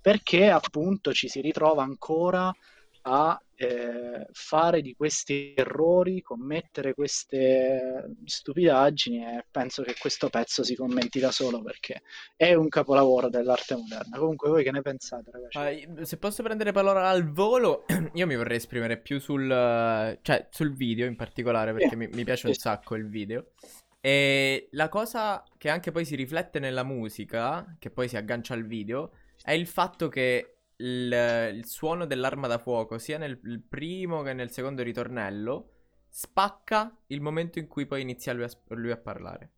[0.00, 2.54] perché appunto ci si ritrova ancora
[3.02, 10.74] a eh, fare di questi errori, commettere queste stupidaggini e penso che questo pezzo si
[10.74, 12.02] commenti da solo perché
[12.36, 14.18] è un capolavoro dell'arte moderna.
[14.18, 15.86] Comunque voi che ne pensate ragazzi?
[15.86, 20.74] Ma se posso prendere parola al volo, io mi vorrei esprimere più sul, cioè, sul
[20.74, 21.96] video in particolare perché sì.
[21.96, 23.52] mi, mi, piace un sacco il video.
[24.00, 28.66] E la cosa che anche poi si riflette nella musica, che poi si aggancia al
[28.66, 29.12] video,
[29.44, 34.50] è il fatto che il, il suono dell'arma da fuoco, sia nel primo che nel
[34.50, 35.70] secondo ritornello,
[36.08, 39.50] spacca il momento in cui poi inizia lui a, lui a parlare.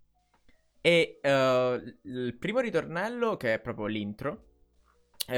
[0.81, 4.45] E uh, il primo ritornello, che è proprio l'intro,
[5.29, 5.33] uh,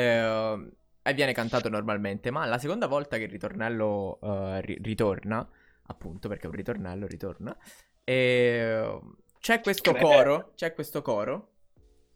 [1.15, 5.49] viene cantato normalmente, ma la seconda volta che il ritornello uh, ri- ritorna,
[5.87, 7.57] appunto perché un ritornello ritorna,
[8.03, 9.01] e,
[9.39, 11.53] c'è questo coro, c'è questo coro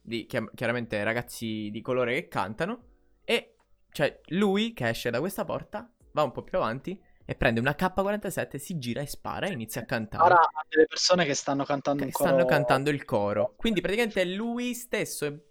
[0.02, 2.85] di chiaramente ragazzi di colore che cantano
[3.24, 3.54] e
[3.92, 7.76] cioè, lui che esce da questa porta, va un po' più avanti e prende una
[7.79, 10.24] K47, si gira e spara e inizia a cantare.
[10.24, 13.55] Ora ha delle persone che stanno cantando che stanno cantando il coro.
[13.57, 15.44] Quindi praticamente lui stesso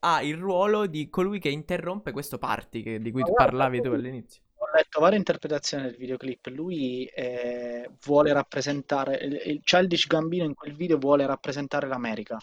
[0.00, 3.90] ha il ruolo di colui che interrompe questo party che, di cui tu parlavi tu
[3.90, 4.42] all'inizio.
[4.56, 6.46] Ho letto varie interpretazioni del videoclip.
[6.46, 12.38] Lui eh, vuole rappresentare il, il Childish Gambino in quel video vuole rappresentare l'America.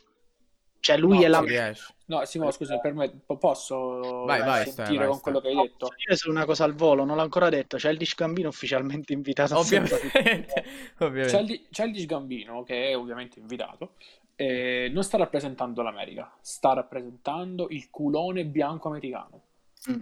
[0.86, 1.74] Cioè lui no, è la...
[2.06, 5.56] No, Simo, scusa, per me posso vai, vai, sentire stai, vai, con quello che hai
[5.56, 5.88] detto?
[5.88, 7.78] Posso dire solo una cosa al volo, non l'ho ancora detto.
[7.78, 9.96] C'è il Dish Gambino ufficialmente invitato ovviamente.
[11.00, 11.64] ovviamente.
[11.72, 13.94] C'è il Dish Gambino, che è ovviamente invitato,
[14.36, 19.42] eh, non sta rappresentando l'America, sta rappresentando il culone bianco americano.
[19.90, 20.02] Mm.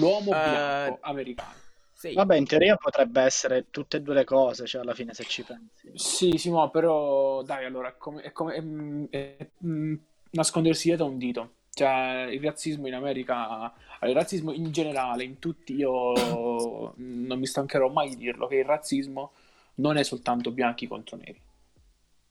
[0.00, 0.34] L'uomo uh...
[0.34, 1.54] bianco americano.
[1.96, 2.12] Sì.
[2.12, 5.42] Vabbè, in teoria potrebbe essere tutte e due le cose, cioè alla fine se ci
[5.42, 5.90] pensi.
[5.94, 9.48] Sì, sì, ma però dai, allora è come, è come è, è, è,
[10.32, 11.52] nascondersi dietro un dito.
[11.70, 17.88] Cioè, il razzismo in America, il razzismo in generale, in tutti, io non mi stancherò
[17.88, 19.32] mai di dirlo, che il razzismo
[19.76, 21.40] non è soltanto bianchi contro neri.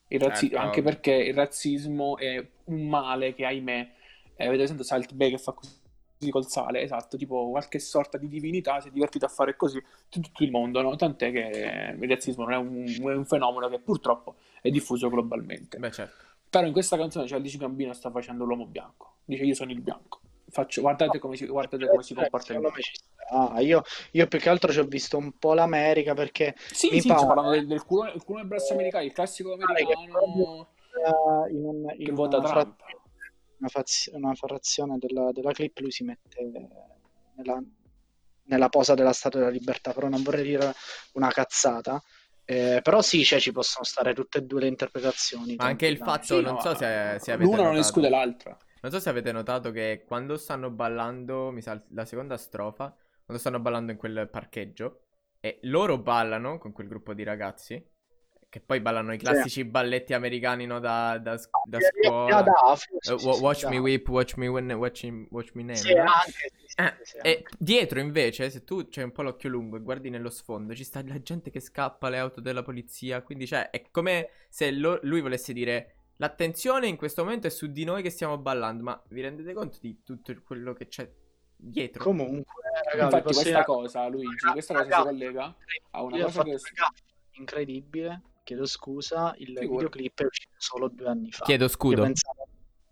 [0.10, 0.64] Razzi- certo.
[0.64, 3.92] Anche perché il razzismo è un male che, ahimè,
[4.36, 5.84] eh, avete sentito Salt Bay che fa così
[6.30, 10.22] col sale, esatto, tipo qualche sorta di divinità si è divertito a fare così in
[10.22, 10.96] tutto il mondo, no?
[10.96, 15.78] Tant'è che il razzismo non è un, è un, fenomeno che purtroppo è diffuso globalmente.
[15.78, 16.24] Beh, certo.
[16.50, 19.82] Però in questa canzone c'è Alice Gambino sta facendo l'uomo bianco, dice io sono il
[19.82, 20.22] bianco.
[20.50, 22.78] Faccio, guardate come si, guardate come si comporta il mondo.
[23.30, 27.02] Ah, io, io, più che altro ci ho visto un po' l'America perché sì, mi
[27.02, 27.26] sì, pare...
[27.26, 31.94] parlando del, del culo, il culo del braccio americano, il classico americano che, in un,
[31.98, 32.76] in che vota Trump
[33.66, 36.44] una, faz- una frazione della, della, clip lui si mette
[37.36, 37.62] nella,
[38.44, 40.74] nella, posa della Statua della Libertà, però non vorrei dire
[41.14, 42.02] una cazzata.
[42.48, 45.56] Eh, però sì, cioè, ci possono stare tutte e due le interpretazioni.
[45.56, 48.10] Ma anche il fatto, sì, non no, so se, se avete L'una notato, non esclude
[48.10, 48.58] l'altra.
[48.82, 53.42] Non so se avete notato che quando stanno ballando, mi sa la seconda strofa, quando
[53.42, 55.06] stanno ballando in quel parcheggio,
[55.40, 57.84] e loro ballano con quel gruppo di ragazzi,
[58.56, 59.66] che poi ballano i classici sì.
[59.66, 62.42] balletti americani no, da, da, da scuola.
[62.42, 65.76] Uh, watch me whip, watch me win, watch, watch me name.
[65.76, 66.04] Sì, no?
[66.04, 69.82] anche, sì, eh, sì, e dietro invece, se tu c'hai un po' l'occhio lungo e
[69.82, 73.22] guardi nello sfondo, ci sta la gente che scappa, le auto della polizia.
[73.24, 75.96] Quindi, cioè, è come se lo, lui volesse dire...
[76.16, 79.80] L'attenzione in questo momento è su di noi che stiamo ballando, ma vi rendete conto
[79.82, 81.12] di tutto quello che c'è
[81.58, 82.06] dietro?
[82.06, 82.54] Comunque,
[82.90, 85.56] ragazzi, infatti questa cosa, Luigi, questa cosa si collega
[85.92, 86.58] a una cosa che...
[87.32, 89.88] Incredibile chiedo scusa, il Figura.
[89.90, 91.44] videoclip è uscito solo due anni fa.
[91.44, 91.98] Chiedo scudo.
[91.98, 92.48] Io pensavo,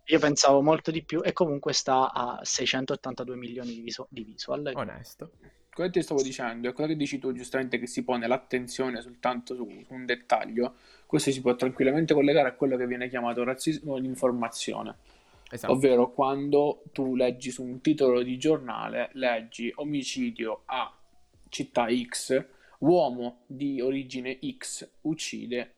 [0.06, 4.72] io pensavo, molto di più e comunque sta a 682 milioni di, visu- di visual.
[4.74, 5.32] Onesto.
[5.74, 9.02] Quello che ti stavo dicendo è quello che dici tu giustamente che si pone l'attenzione
[9.02, 10.76] soltanto su, su un dettaglio.
[11.06, 14.96] Questo si può tranquillamente collegare a quello che viene chiamato razzismo di informazione.
[15.50, 15.72] Esatto.
[15.72, 20.92] Ovvero quando tu leggi su un titolo di giornale, leggi omicidio a
[21.50, 22.44] città X,
[22.84, 25.76] uomo di origine X uccide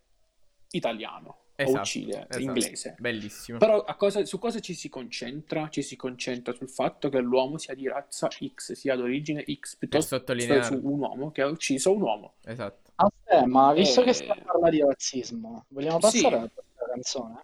[0.71, 1.39] italiano.
[1.57, 2.39] Esatto, o uccide, esatto.
[2.39, 2.95] inglese.
[2.99, 3.57] Bellissimo.
[3.59, 5.69] Però a cosa- su cosa ci si concentra?
[5.69, 10.21] Ci si concentra sul fatto che l'uomo sia di razza X, sia d'origine X, piuttosto
[10.21, 12.33] che su un uomo che ha ucciso un uomo.
[12.43, 12.91] Esatto.
[12.95, 14.13] Aspetta, ma visto che Eh.
[14.13, 16.21] si parla di razzismo, vogliamo Sì.
[16.21, 17.43] passare alla prossima canzone?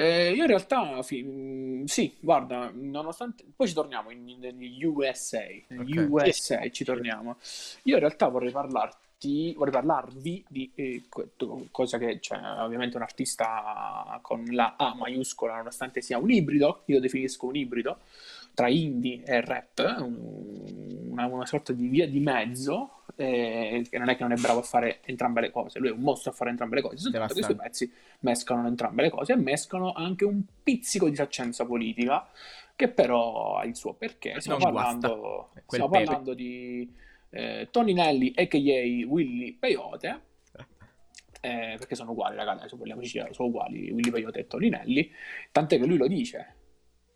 [0.00, 3.44] Eh, io in realtà, fi- mh, sì, guarda, nonostante...
[3.56, 6.06] Poi ci torniamo in- in- negli USA, negli Ok.
[6.08, 7.36] USA ci torniamo.
[7.82, 11.02] Io in realtà vorrei parlarti, vorrei parlarvi di eh,
[11.72, 16.94] cosa che, cioè, ovviamente un artista con la A maiuscola, nonostante sia un ibrido, io
[16.96, 17.98] lo definisco un ibrido,
[18.58, 24.08] tra indie e rap, un- una, una sorta di via di mezzo, eh, che non
[24.08, 26.34] è che non è bravo a fare entrambe le cose, lui è un mostro a
[26.34, 27.86] fare entrambe le cose, soltanto che i suoi Devastante.
[27.86, 27.92] pezzi
[28.22, 32.28] mescolano entrambe le cose e mescolano anche un pizzico di saccenza politica,
[32.74, 34.40] che però ha il suo perché.
[34.40, 36.92] Stiamo Non parlando, stiamo parlando di
[37.30, 39.06] eh, Tony Nelly, a.k.a.
[39.06, 40.20] Willy Peyote,
[41.40, 45.12] eh, perché sono uguali, ragazzi, se vogliamo dire, sono uguali Willy Peyote e Tony Nelly,
[45.52, 46.54] tant'è che lui lo dice.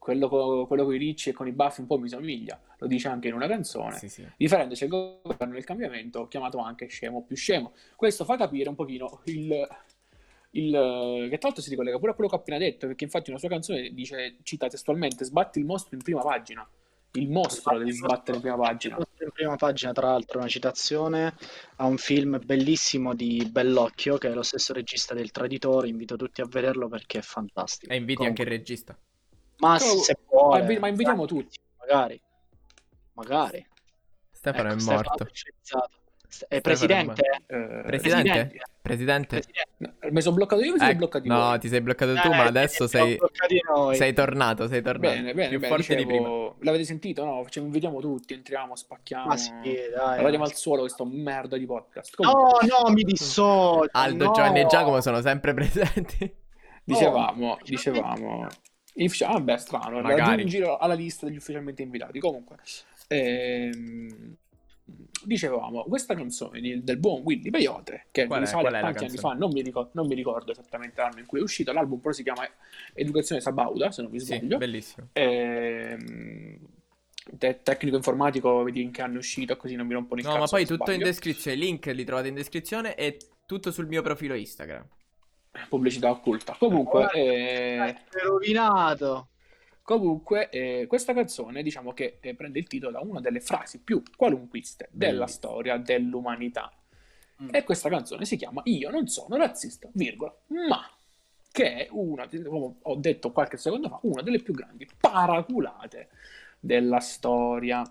[0.02, 2.88] Quello, co- quello con i ricci e con i baffi un po' mi somiglia, lo
[2.88, 4.26] dice anche in una canzone Sì, sì.
[4.36, 7.72] differendosi il governo del cambiamento, chiamato anche scemo più scemo.
[7.94, 9.64] Questo fa capire un pochino il,
[10.50, 13.30] il- che tra l'altro si ricollega pure a quello che ho appena detto, perché infatti
[13.30, 16.68] una sua canzone dice, cita testualmente, sbatti il mostro in prima pagina.
[17.12, 18.96] Il mostro devi sbattere in prima pagina.
[18.96, 21.32] In prima pagina, tra l'altro, una citazione
[21.76, 25.86] a un film bellissimo di Bellocchio, che è lo stesso regista del Traditore.
[25.86, 27.92] Invito tutti a vederlo perché è fantastico.
[27.92, 28.98] E inviti Comunque, anche il regista.
[29.62, 31.56] Ma Però- se vuole, ma invi- ma invitiamo tutti.
[31.78, 32.20] Magari,
[33.14, 33.64] magari.
[34.30, 35.28] Stefano Ecco, è morto.
[35.32, 35.88] Stefano
[36.48, 37.22] È è presidente?
[37.46, 38.60] Eh, Presidente?
[38.80, 39.38] Presidente?
[39.38, 40.10] Presidente.
[40.10, 41.58] Mi sono bloccato io mi siete Ecco, bloccati no, voi?
[41.58, 43.18] ti sei bloccato tu, Eh, ma adesso sei,
[43.92, 45.14] sei tornato, sei tornato.
[45.14, 46.20] Bene, bene, Più bene, forte di prima.
[46.26, 47.24] dicevo, l'avete sentito?
[47.24, 49.26] No, ci invitiamo tutti, entriamo, spacchiamo.
[49.26, 49.52] Ma sì,
[49.94, 50.22] dai.
[50.22, 52.18] Radiamo al suolo questo merda di podcast.
[52.18, 53.88] No, Comunque, no, mi dissocio.
[53.92, 54.32] Aldo, no.
[54.32, 56.34] Giovanni e Giacomo sono sempre presenti.
[56.82, 58.46] Dicevamo, No, dicevamo.
[58.94, 60.42] Uffici- ah, beh, strano, Magari.
[60.42, 62.18] aggiungi alla lista degli ufficialmente invitati.
[62.18, 62.56] Comunque,
[63.08, 64.36] ehm,
[65.24, 69.32] dicevamo, questa canzone di- del buon Willy Peyote, che Qual risale a tanti anni fa,
[69.32, 72.22] non mi, ricordo, non mi ricordo esattamente l'anno in cui è uscito, l'album però si
[72.22, 72.46] chiama
[72.94, 74.58] Educazione Sabauda, se non mi Sì, sbaglio.
[74.58, 75.08] bellissimo.
[75.12, 76.58] Ehm,
[77.38, 80.32] te- tecnico informatico, vedi in che anno è uscito, così non mi rompono il No,
[80.32, 81.04] cazzo ma poi tutto in sbaglio.
[81.04, 81.56] descrizione.
[81.56, 84.86] I link li trovate in descrizione e tutto sul mio profilo Instagram.
[85.68, 86.56] Pubblicità occulta.
[86.58, 89.28] Comunque, eh, rovinato.
[89.82, 94.02] Comunque, eh, questa canzone diciamo che eh, prende il titolo da una delle frasi più
[94.16, 95.50] qualunquiste della Bellissimo.
[95.50, 96.72] storia dell'umanità.
[97.42, 97.48] Mm.
[97.50, 100.34] E questa canzone si chiama Io non sono razzista, virgola,
[100.68, 100.88] ma
[101.50, 106.08] che è una, come ho detto qualche secondo fa, una delle più grandi paraculate
[106.58, 107.82] della storia.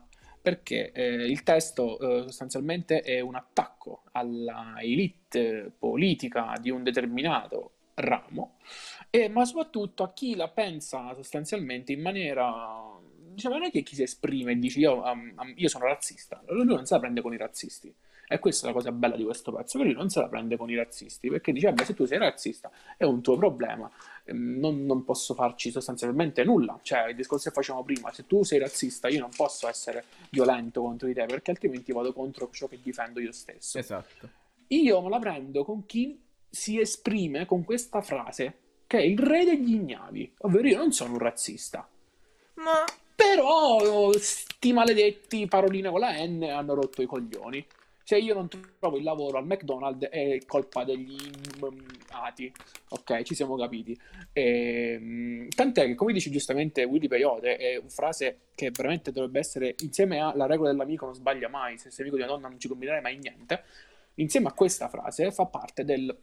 [0.42, 7.74] Perché eh, il testo eh, sostanzialmente è un attacco alla elite politica di un determinato
[7.96, 8.58] ramo,
[9.10, 13.00] e, ma soprattutto a chi la pensa sostanzialmente in maniera.
[13.32, 16.66] Diciamo, non è che chi si esprime e dice io, um, io sono razzista, lui
[16.66, 17.94] non se la prende con i razzisti.
[18.32, 20.56] E questa è la cosa bella di questo pezzo, che lui non se la prende
[20.56, 23.92] con i razzisti, perché dice, vabbè, se tu sei razzista è un tuo problema,
[24.24, 26.80] ehm, non, non posso farci sostanzialmente nulla.
[26.82, 30.82] Cioè, il discorso che facevamo prima, se tu sei razzista io non posso essere violento
[30.82, 33.78] contro di te, perché altrimenti vado contro ciò che difendo io stesso.
[33.78, 34.30] Esatto.
[34.68, 36.18] Io me la prendo con chi
[36.50, 41.14] si esprime con questa frase, che è il re degli ignavi, ovvero io non sono
[41.14, 41.86] un razzista.
[42.54, 47.66] Ma Però sti maledetti paroline con la N hanno rotto i coglioni.
[48.12, 51.16] Se io non trovo il lavoro al McDonald's è colpa degli
[51.62, 52.52] immigrati.
[52.90, 53.98] Ok, ci siamo capiti.
[54.34, 59.76] Ehm, tant'è che, come dice giustamente Willy Peyote, è una frase che veramente dovrebbe essere
[59.80, 62.60] insieme a la regola dell'amico non sbaglia mai, se sei amico di una donna non
[62.60, 63.64] ci combinerai mai niente.
[64.16, 66.14] Insieme a questa frase fa parte del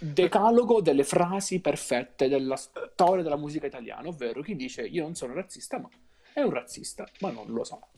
[0.00, 5.34] decalogo delle frasi perfette della storia della musica italiana, ovvero chi dice io non sono
[5.34, 5.90] razzista, ma
[6.32, 7.88] è un razzista, ma non lo so.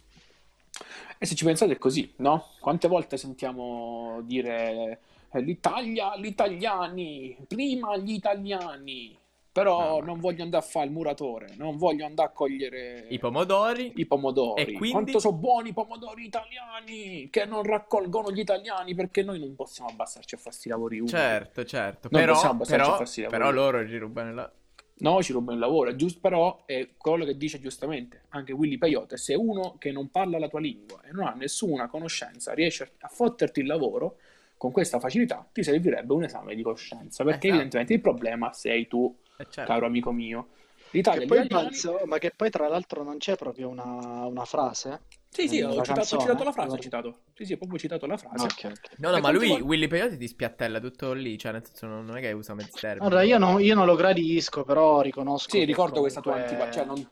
[1.19, 2.51] E se ci pensate è così, no?
[2.61, 9.19] Quante volte sentiamo dire eh, l'Italia, gli italiani, prima gli italiani,
[9.51, 13.19] però No, non voglio andare a fare il muratore, non voglio andare a cogliere i
[13.19, 13.93] pomodori.
[13.97, 14.61] i pomodori.
[14.63, 14.91] E quindi?
[14.91, 19.91] Quanto sono buoni i pomodori italiani che non raccolgono gli italiani perché noi non possiamo
[19.91, 21.09] abbassarci a fare sti lavori umili.
[21.09, 22.09] Certo, certo.
[22.11, 23.41] Non Però, possiamo abbassarci però, a farsi i lavori.
[23.41, 24.53] però loro ci rubano la...
[24.99, 28.79] No, ci rubano il lavoro, è giusto, però è quello che dice giustamente anche Willy
[28.79, 32.93] Peyote, se uno che non parla la tua lingua e non ha nessuna conoscenza riesce
[33.01, 34.17] a fotterti il lavoro
[34.57, 37.49] con questa facilità, ti servirebbe un esame di coscienza, perché Esatto.
[37.49, 39.71] evidentemente il problema sei tu, Eh, certo.
[39.71, 40.49] caro amico mio.
[40.93, 41.69] L'Italia Che poi italiani...
[41.69, 45.01] penso, ma che poi tra l'altro non c'è proprio una, una frase
[45.37, 47.19] Sì, sì, ho citato, ho citato la frase, ho citato.
[47.35, 48.45] Sì, sì, ho proprio citato la frase.
[48.45, 48.99] Ok, ok.
[48.99, 51.63] No, no, E ma lui, quanti vol- Willy Peyote ti spiattella tutto lì, cioè nel
[51.67, 53.05] senso non non è che usa mezzi termini.
[53.07, 56.57] Allora, io, no- io non lo gradisco, però riconosco Sì, che ricordo questa tua comunque-
[56.57, 57.09] antipatia, cioè non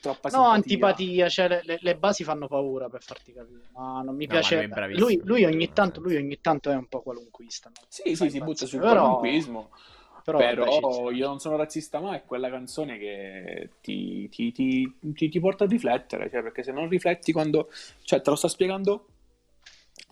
[0.00, 0.52] troppa No, simpatia.
[0.54, 4.30] antipatia, cioè le, le- le basi fanno paura per farti capire, ma non mi No,
[4.32, 4.56] piace.
[4.56, 7.68] lui bravissimo, lui, lui ogni tanto, lui ogni tanto è un po' qualunquista.
[7.68, 7.82] no?
[7.88, 9.68] Sì, sì, si butta sul però- qualunquismo.
[9.68, 9.76] Però,
[10.36, 11.14] Però, sta.
[11.14, 15.64] io non sono razzista mai, è quella canzone che ti, ti- ti- ti- ti porta
[15.64, 17.70] a riflettere, cioè, perché se non rifletti quando...
[18.02, 19.06] Cioè, te lo sta spiegando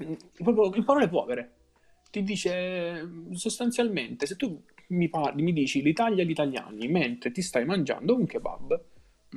[0.03, 0.13] mm,
[0.43, 1.51] proprio in parole povere.
[2.11, 7.31] Ti dice mm, sostanzialmente, se tu mi parli, mi dici l'Italia e gli italiani, mentre
[7.33, 8.81] ti stai mangiando un kebab,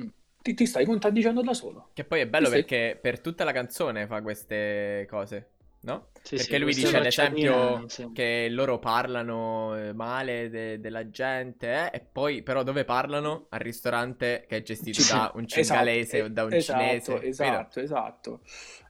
[0.00, 0.06] Mm.
[0.40, 1.88] ti, ti stai contraddicendo da solo.
[1.92, 2.52] Che poi è bello sì.
[2.52, 5.48] perché per tutta la canzone fa queste cose,
[5.82, 6.08] no?
[6.22, 8.10] Sì, perché sì, lui dice ad esempio sì.
[8.12, 13.46] che loro parlano eh, male de- della gente, eh, e poi però dove parlano?
[13.50, 17.22] Al ristorante che è gestito da un esatto, cingalese o da un esatto, cinese.
[17.26, 18.40] Esatto, esatto.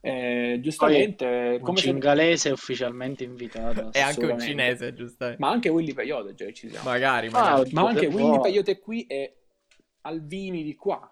[0.00, 3.90] Eh, giustamente, Un come se- cingalese è ufficialmente invitato.
[3.94, 5.34] E anche un cinese, giusto?
[5.38, 6.88] Ma anche Willy Peyote, già ci siamo.
[6.88, 7.60] Magari, Ah, magari.
[7.60, 8.40] oddio, Ma anche che Willy.
[8.40, 9.36] Peyote qui e
[10.02, 11.10] Alvini di qua.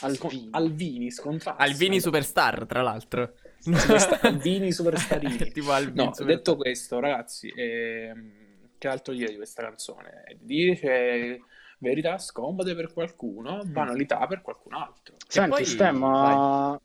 [0.00, 0.16] Alvini.
[0.16, 1.62] Scon- Alvini, scontrasto.
[1.62, 3.34] Alvini Superstar, tra l'altro.
[3.58, 5.36] Superstar- Alvini Superstarini.
[5.52, 6.26] tipo Alvini No, Superstar.
[6.26, 8.32] detto questo, ragazzi, ehm,
[8.78, 10.36] che altro dire di questa canzone?
[10.40, 11.40] Dice
[11.78, 15.16] verità scomode per qualcuno, banalità per qualcun altro.
[15.28, 16.80] Senti, poi- Stem, ma...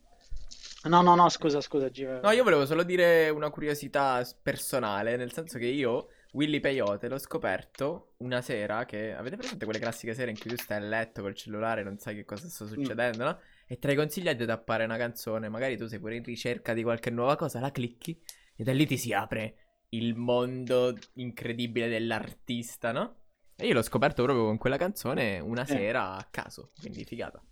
[0.84, 2.22] No, no, no, scusa, scusa, Give.
[2.22, 7.18] No, io volevo solo dire una curiosità personale, nel senso che io, Willy Peyote, l'ho
[7.18, 9.14] scoperto una sera che...
[9.16, 11.98] Avete presente quelle classiche sere in cui tu stai a letto col cellulare e non
[11.98, 13.40] sai che cosa sta succedendo, no?
[13.68, 16.84] E tra i consigliati ti appare una canzone, magari tu sei pure in ricerca di
[16.84, 18.20] qualche nuova cosa, la clicchi
[18.56, 19.56] e da lì ti si apre
[19.90, 23.16] il mondo incredibile dell'artista, no?
[23.56, 25.66] E io l'ho scoperto proprio con quella canzone una Eh.
[25.66, 27.44] sera a caso, quindi figata.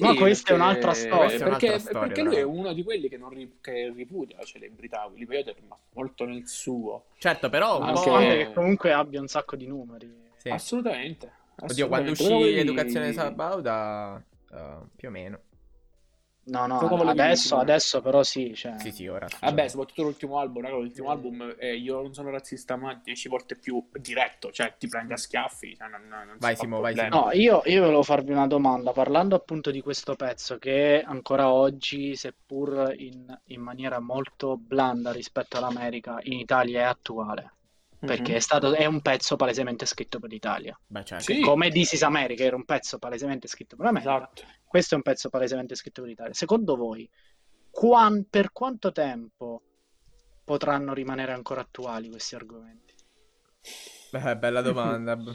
[0.00, 1.26] Ma questa è un'altra storia.
[1.28, 4.44] Perché, un'altra storia, perché lui è uno di quelli che, non ri- che ripudia la
[4.44, 5.04] celebrità.
[5.12, 7.04] Willy Peyote è rimasto molto nel suo.
[7.18, 8.06] Certo, però un Anche- po'...
[8.10, 10.10] Nonostante che comunque abbia un sacco di numeri.
[10.36, 10.48] Sì.
[10.48, 11.30] Assolutamente.
[11.60, 12.10] Oddio, quando assolutamente.
[12.12, 15.40] uscì Però quelli- Educazione Sabauda, uh, più o meno.
[16.44, 16.78] No, no,
[17.08, 18.52] adesso, adesso però sì.
[18.54, 18.74] Cioè...
[18.78, 19.28] Sì, sì, ora.
[19.40, 21.12] Vabbè, soprattutto l'ultimo album, raga, l'ultimo Eh.
[21.12, 25.16] album eh, io non sono razzista, ma 10 volte più diretto, cioè ti prende a
[25.16, 27.24] schiaffi, cioè, non, non Vai, Simo, vai, problema.
[27.26, 32.16] No, io, io volevo farvi una domanda, parlando appunto di questo pezzo che ancora oggi,
[32.16, 37.52] seppur in, in maniera molto blanda rispetto all'America, in Italia è attuale,
[38.00, 38.36] perché Mhm.
[38.36, 40.76] è, stato, è un pezzo palesemente scritto per l'Italia.
[40.88, 41.22] Beh, certo.
[41.32, 41.40] Sì.
[41.40, 44.42] Come This is America era un pezzo palesemente scritto per l'America, Esatto.
[44.72, 46.32] Questo è un pezzo palesemente scritto per l'Italia.
[46.32, 47.06] Secondo voi,
[47.70, 49.60] quan- per quanto tempo
[50.42, 52.94] potranno rimanere ancora attuali questi argomenti?
[54.12, 55.18] Beh, bella domanda.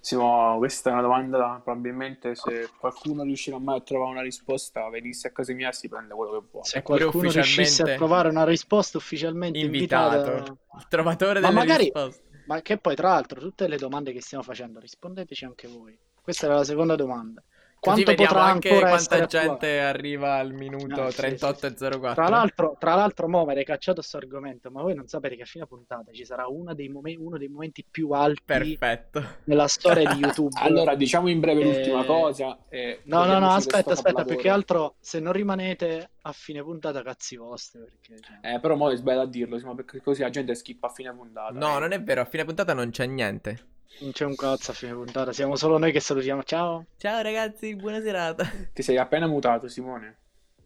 [0.00, 5.28] Simo, questa è una domanda, probabilmente se qualcuno riuscirà mai a trovare una risposta, venisse
[5.28, 6.66] a casa mia si prende quello che vuole.
[6.66, 10.16] Se Eppure qualcuno riuscisse a ufficialmente trovare una risposta ufficialmente Invitato.
[10.16, 10.56] invitata...
[10.78, 12.22] Il trovatore Ma delle magari- risposte.
[12.46, 15.96] Ma che poi, tra l'altro, tutte le domande che stiamo facendo, rispondeteci anche voi.
[16.20, 17.40] Questa era la seconda domanda.
[17.80, 19.80] Così Quanto vediamo potrà anche ancora quanta essere gente attuale?
[19.82, 22.14] arriva al minuto Ah, sì, 38.04.
[22.14, 25.46] Tra l'altro, tra l'altro, mo avete cacciato questo argomento, ma voi non sapete che a
[25.46, 29.24] fine puntata ci sarà uno dei, momen- uno dei momenti più alti Perfetto.
[29.44, 30.58] nella storia di YouTube.
[30.60, 32.58] Allora, diciamo in breve Eh, l'ultima cosa.
[32.68, 37.00] e No, no, no, aspetta, aspetta, più che altro se non rimanete a fine puntata
[37.02, 39.60] cazzi vostri, perché cioè, Eh, però mo è sbagliato a dirlo,
[40.02, 41.52] così la gente skippa a fine puntata.
[41.56, 41.80] No, eh.
[41.80, 43.76] non è vero, a fine puntata non c'è niente.
[44.00, 46.42] Non c'è un cazzo a fine puntata, siamo solo noi che salutiamo.
[46.44, 46.86] Ciao.
[46.96, 48.44] Ciao ragazzi, buona serata.
[48.72, 50.18] Ti sei appena mutato, Simone.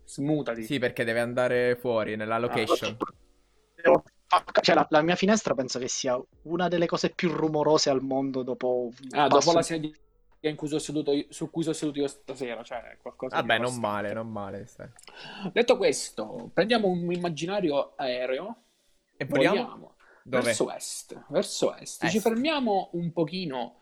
[0.04, 0.64] Smutati.
[0.64, 2.96] Sì, perché deve andare fuori nella location.
[4.60, 8.42] Cioè, la, la mia finestra penso che sia una delle cose più rumorose al mondo
[8.42, 8.90] dopo...
[9.10, 9.90] Ah, passo- dopo la sedia
[10.40, 13.78] in cui sono seduto io- su cui sono seduto io stasera, cioè qualcosa Vabbè, non
[13.78, 14.66] male, non male.
[14.66, 14.88] sai.
[15.52, 18.56] Detto questo, prendiamo un immaginario aereo
[19.16, 19.91] E voliamo?
[20.24, 20.44] Dove?
[20.44, 22.06] verso est, verso est.
[22.08, 22.20] Ci Est.
[22.26, 23.80] fermiamo un pochino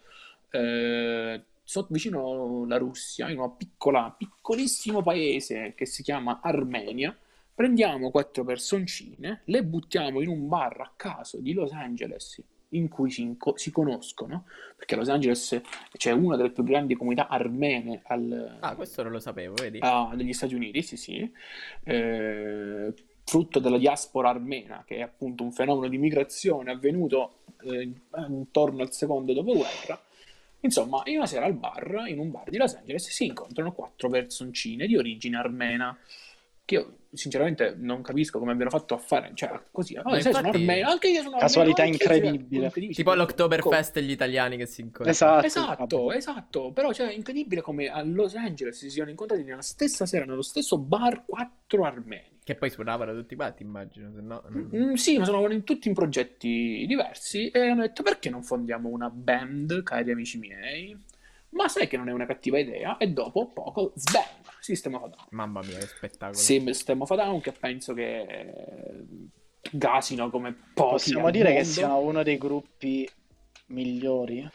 [0.50, 7.16] eh, sotto- vicino alla Russia, in piccola, piccolissimo paese che si chiama Armenia.
[7.54, 13.10] Prendiamo quattro personcine, le buttiamo in un bar a caso di Los Angeles in cui
[13.10, 14.44] si, inco- si conoscono,
[14.76, 15.60] perché a Los Angeles
[15.92, 19.78] c'è una delle più grandi comunità armene al, Ah, questo non lo sapevo, vedi?
[19.82, 21.30] ah, degli Stati Uniti, sì, sì,
[21.84, 22.94] eh,
[23.30, 27.88] frutto della diaspora armena, che è appunto un fenomeno di migrazione avvenuto eh,
[28.28, 30.02] intorno al secondo dopoguerra.
[30.62, 34.08] Insomma, in una sera al bar, in un bar di Los Angeles, si incontrano quattro
[34.08, 35.96] personcine di origine armena
[36.64, 40.38] che io sinceramente non capisco come abbiano fatto a fare, cioè così, oh, sai, sono
[40.38, 42.64] infatti- armeno, anche io sono Casualità armeno, io incredibile.
[42.64, 42.94] incredibile.
[42.94, 45.10] Tipo Come- l'Oktoberfest e gli italiani che si incontrano.
[45.10, 45.46] Esatto.
[45.46, 50.04] Esatto, esatto, però cioè, è incredibile come a Los Angeles si siano incontrati nella stessa
[50.04, 52.38] sera, nello stesso bar, quattro armeni.
[52.50, 54.42] Che poi suonavano tutti quanti, immagino, se no...
[54.48, 58.42] non- Mm, sì, ma sono in- tutti in progetti diversi e hanno detto perché non
[58.42, 60.96] fondiamo una band, cari amici miei?
[61.50, 62.96] Ma sai che non è una cattiva idea?
[62.96, 64.24] E dopo poco, sbam,
[64.58, 65.26] System of a Down.
[65.30, 66.36] Mamma mia, che spettacolo.
[66.36, 69.04] Sì, System of a Down che penso che
[69.70, 71.68] gasino come pochi Possiamo al dire che mondo.
[71.70, 73.08] siano uno dei gruppi
[73.66, 74.48] migliori.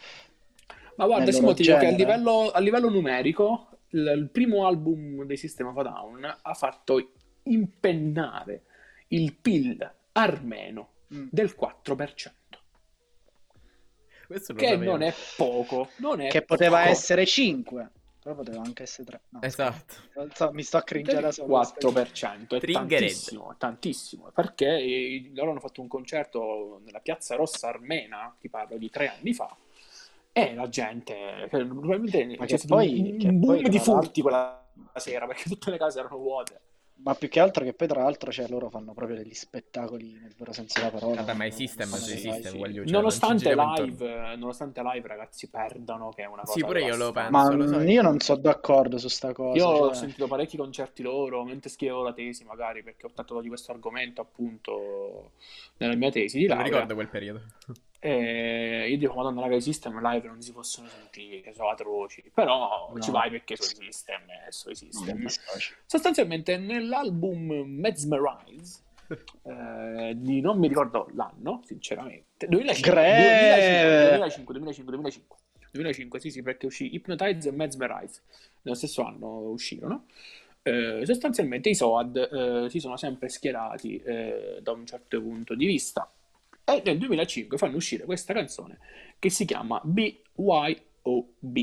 [0.97, 5.37] Ma guarda, ti dico che a livello, a livello numerico, il, il primo album dei
[5.37, 7.11] System of a Down ha fatto
[7.45, 8.63] impennare
[9.09, 11.27] il PIL armeno Mm.
[11.29, 12.33] del 4%,
[14.25, 14.83] Questo che sapevo.
[14.91, 16.89] non è poco, non è Che poteva poco.
[16.89, 17.89] essere 5,
[18.19, 19.21] però poteva anche essere 3.
[19.29, 19.93] No, Esatto.
[20.15, 21.47] non so, mi sto a cringere da del solo.
[21.59, 28.35] 4% è tantissimo, è tantissimo perché loro hanno fatto un concerto nella piazza rossa armena
[28.39, 29.55] ti parlo di tre anni fa
[30.31, 35.27] e la gente probabilmente Ma c'è poi- un che boom poi, di furti quella sera
[35.27, 36.61] perché tutte le case erano vuote
[36.97, 40.33] Ma più che altro che poi tra l'altro cioè, loro fanno proprio degli spettacoli nel
[40.37, 41.15] vero senso della parola.
[41.21, 42.57] Vabbè, ma no, system, sì.
[42.57, 46.81] voglio- cioè, nonostante non live nonostante live ragazzi perdano che è una cosa Sì, pure
[46.81, 47.31] io lo devastante.
[47.31, 47.89] Ma penso, lo so.
[47.89, 49.57] io non sono d'accordo su sta cosa.
[49.57, 49.95] Io ho cioè.
[49.95, 54.21] sentito parecchi concerti loro mentre scrivevo la tesi, magari perché ho trattato di questo argomento
[54.21, 55.31] appunto
[55.77, 56.79] nella mia tesi di Non mi laurea.
[56.81, 57.41] ricordo quel periodo.
[58.07, 62.23] E io dico, Madonna, raga, i system live non si possono sentire, sono atroci.
[62.31, 63.01] Però No.
[63.01, 65.17] ci vai perché sono i system, eh, sono i No, system.
[65.17, 65.75] dispiace.
[65.87, 68.81] Sostanzialmente nell'album Mesmerize,
[69.41, 73.37] eh, di non mi ricordo l'anno, sinceramente, 2005, Greve!
[73.39, 75.37] 2005, 2005, 2005,
[75.71, 78.21] 2005, sì sì, perché uscì Hypnotize e Mesmerize,
[78.61, 80.05] nello stesso anno uscirono.
[80.61, 85.65] Eh, sostanzialmente i SOAD eh, si sono sempre schierati eh, da un certo punto di
[85.65, 86.07] vista
[86.65, 88.79] e nel 2005 fanno uscire questa canzone
[89.19, 91.57] che si chiama BYOB.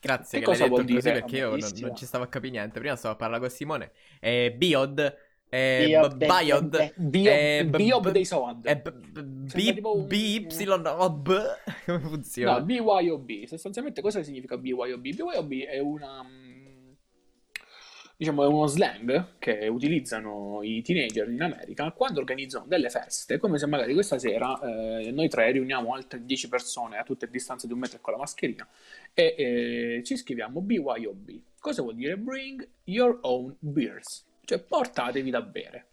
[0.00, 1.12] Grazie Che che, cosa vuol così dire?
[1.12, 2.78] perché io non, non ci stavo a capire niente.
[2.78, 3.90] Prima stavo a parlare con Simone.
[4.20, 5.16] E Biod.
[5.48, 6.68] E Biod, B- Biod.
[6.76, 8.24] beh, Bio- Eh, b- Biob b- dei
[9.82, 11.26] un- BYOB.
[11.86, 12.60] Come No, funziona?
[12.60, 13.44] BYOB.
[13.46, 15.00] Sostanzialmente cosa significa BYOB?
[15.00, 16.24] BYOB è una...
[18.18, 23.58] Diciamo, è uno slang che utilizzano i teenager in America quando organizzano delle feste, come
[23.58, 27.74] se magari questa sera eh, noi tre riuniamo altre 10 persone a tutte distanze di
[27.74, 28.66] un metro e con la mascherina
[29.12, 31.30] e eh, ci scriviamo BYOB.
[31.58, 32.16] Cosa vuol dire?
[32.16, 35.86] Bring your own beers, cioè portatevi da bere.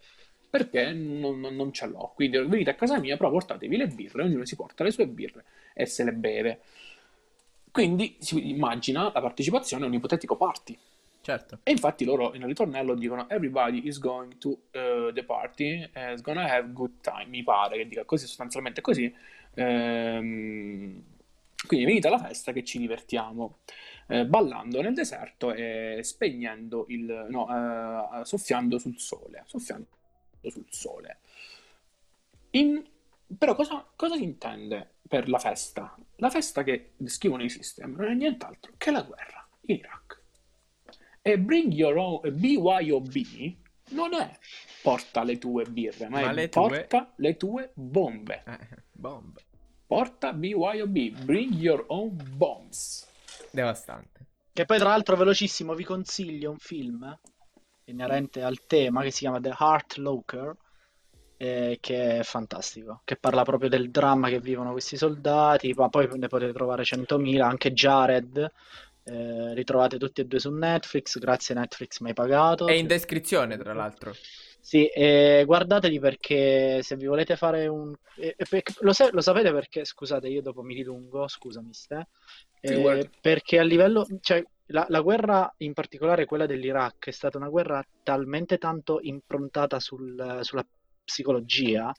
[0.49, 2.13] Perché non, non- non ce l'ho.
[2.15, 5.43] Quindi venite a casa mia, però portatevi le birre, ognuno si porta le sue birre
[5.74, 6.59] e se le beve.
[7.71, 10.78] Quindi si immagina la partecipazione a un ipotetico party.
[11.26, 11.59] Certo.
[11.63, 16.21] E infatti loro nel ritornello dicono Everybody is going to uh, the party and is
[16.21, 17.28] gonna have good time.
[17.28, 19.13] Mi pare che dica così, sostanzialmente così.
[19.53, 21.01] Ehm,
[21.65, 23.59] quindi venite alla festa che ci divertiamo.
[24.09, 27.28] eh, ballando nel deserto e spegnendo il...
[27.30, 27.47] no,
[28.21, 29.43] eh, soffiando sul sole.
[29.45, 29.88] Soffiando
[30.49, 31.19] sul sole.
[32.51, 32.84] In-
[33.38, 35.95] Però cosa, cosa si intende per la festa?
[36.17, 40.21] La festa che descrivono i system non è nient'altro che la guerra in Iraq.
[41.26, 43.55] E Bring Your Own BYOB
[43.91, 44.38] non è
[44.82, 48.43] porta le tue birre, ma, Ma è le tue- porta le tue bombe.
[48.45, 48.59] Eh,
[48.91, 49.39] bomba.
[49.88, 53.07] Porta BYOB, Bring Your Own Bombs.
[53.51, 54.26] Devastante.
[54.51, 57.17] Che poi tra l'altro velocissimo vi consiglio un film
[57.86, 60.57] inerente al tema che si chiama The Heart Locker
[61.38, 66.07] eh, che è fantastico, che parla proprio del dramma che vivono questi soldati, ma poi
[66.17, 68.51] ne potete trovare 100.000, anche Jared,
[69.05, 72.67] eh, ritrovate tutti e due su Netflix, grazie Netflix mi hai pagato.
[72.67, 74.13] È in descrizione, tra l'altro.
[74.59, 77.93] Sì, e guardatevi perché se vi volete fare un...
[78.15, 82.07] e- e perché- lo, sa- lo sapete perché, scusate, io dopo mi dilungo, scusami Ste,
[82.61, 87.49] eh, perché a livello, cioè la, la guerra, in particolare quella dell'Iraq, è stata una
[87.49, 90.65] guerra talmente tanto improntata sul- sulla
[91.03, 91.93] psicologia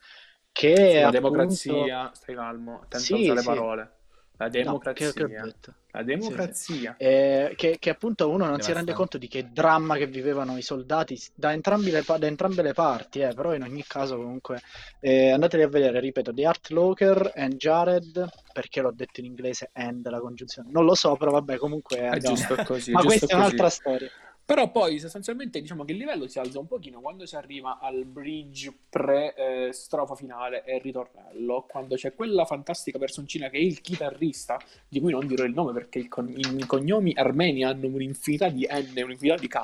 [0.50, 1.10] che Sulla appunto...
[1.10, 3.46] democrazia, stai calmo, attento Sì, alle sì.
[3.46, 3.90] parole.
[4.36, 5.12] La No, democrazia.
[5.12, 5.74] che- che ho detto?
[5.92, 6.96] La democrazia.
[6.98, 10.62] Eh, che, che appunto uno non si rende conto di che dramma che vivevano i
[10.62, 11.52] soldati da
[11.92, 14.60] le, da entrambe le parti, eh, però in ogni caso comunque
[15.00, 19.70] eh, andateli a vedere, ripeto, The Art Locker and Jared, perché l'ho detto in inglese
[19.72, 22.34] and la congiunzione, non lo so, però vabbè comunque È andiamo.
[22.34, 22.90] giusto così.
[22.90, 23.54] è Ma giusto questa è così.
[23.54, 24.10] un'altra storia.
[24.46, 28.04] Però poi sostanzialmente diciamo che il livello si alza un pochino quando si arriva al
[28.04, 35.00] bridge pre-strofa finale e ritornello, quando c'è quella fantastica personcina che è il chitarrista, di
[35.00, 38.92] cui non dirò il nome perché il con- i cognomi armeni hanno un'infinità di N
[38.94, 39.60] e un'infinità di K.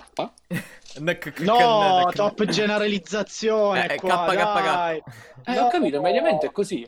[1.42, 4.34] No, top generalizzazione Eh, qua, KKK.
[4.64, 4.96] dai.
[5.44, 5.66] Eh, No.
[5.66, 6.80] ho capito, mediamente è così.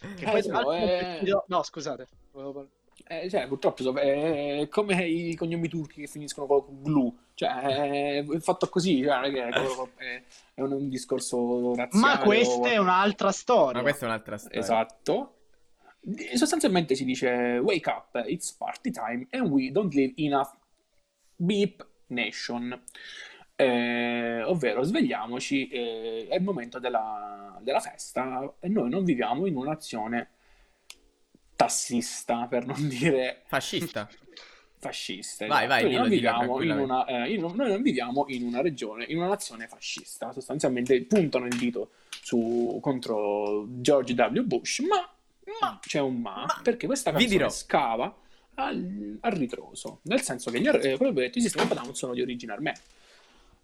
[0.00, 1.18] Che Eh, eh.
[1.18, 2.06] è più- No, scusate.
[2.32, 2.68] volevo
[3.06, 8.68] Eh, cioè, purtroppo è come i cognomi turchi che finiscono con glu, cioè è fatto
[8.68, 10.24] così, cioè, è,
[10.54, 12.16] è, un, un discorso razziale.
[12.16, 13.76] Ma questa è un'altra storia.
[13.76, 14.58] Ma questa è un'altra storia.
[14.58, 15.36] Esatto.
[16.34, 20.58] Sostanzialmente si dice wake up, it's party time and we don't live in a
[21.36, 22.80] beep nation.
[23.54, 29.54] Eh, ovvero svegliamoci, eh, è il momento della, della festa e noi non viviamo in
[29.56, 30.30] una nazione
[31.62, 34.08] tassista, per non dire Fascista.
[34.78, 35.46] fascista.
[35.46, 38.60] Vai, vai, Noi dillo, non viviamo in una, eh, in- noi non viviamo in una
[38.60, 40.32] regione, in una nazione fascista.
[40.32, 41.90] Sostanzialmente puntano il dito
[42.20, 44.42] su, contro George W.
[44.42, 45.08] Bush, ma,
[45.60, 48.16] ma c'è un ma, Ma- perché questa canzone scava
[48.54, 52.20] al, al ritroso, nel senso che gli, eh, ho detto, i sistemi Down sono di
[52.22, 52.78] origine armena.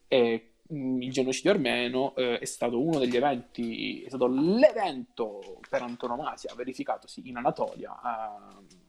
[0.06, 6.52] E il genocidio armeno eh, è stato uno degli eventi, è stato l'evento per antonomasia
[6.54, 8.86] verificatosi in Anatolia eh,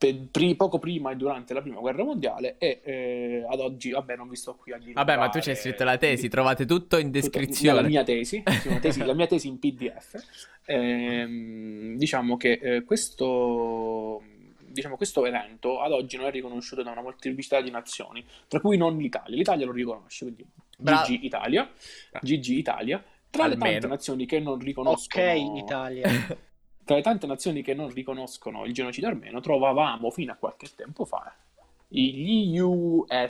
[0.00, 4.16] per- pri- poco prima e durante la prima guerra mondiale e eh, ad oggi, vabbè,
[4.16, 4.94] non vi sto qui a dire.
[4.94, 7.86] Vabbè, ma tu ci hai scritto la tesi, trovate tutto in la descrizione.
[7.86, 8.42] mia tesi,
[8.80, 10.14] tesi- la mia tesi in PDF.
[10.64, 14.22] Ehm, diciamo che eh, questo,
[14.70, 18.76] diciamo, questo evento ad oggi non è riconosciuto da una molteplicità di nazioni, tra cui
[18.76, 19.36] non l'Italia.
[19.36, 20.46] L'Italia lo riconosce, quindi
[20.78, 21.70] Bra- GG Italia,
[22.20, 23.04] GG Italia.
[23.30, 23.72] Tra le Almeno.
[23.72, 26.08] tante nazioni che non riconoscono Ok, Italia.
[26.84, 31.04] tra le tante nazioni che non riconoscono il genocidio armeno, trovavamo fino a qualche tempo
[31.04, 31.32] fa
[31.92, 33.26] gli USA.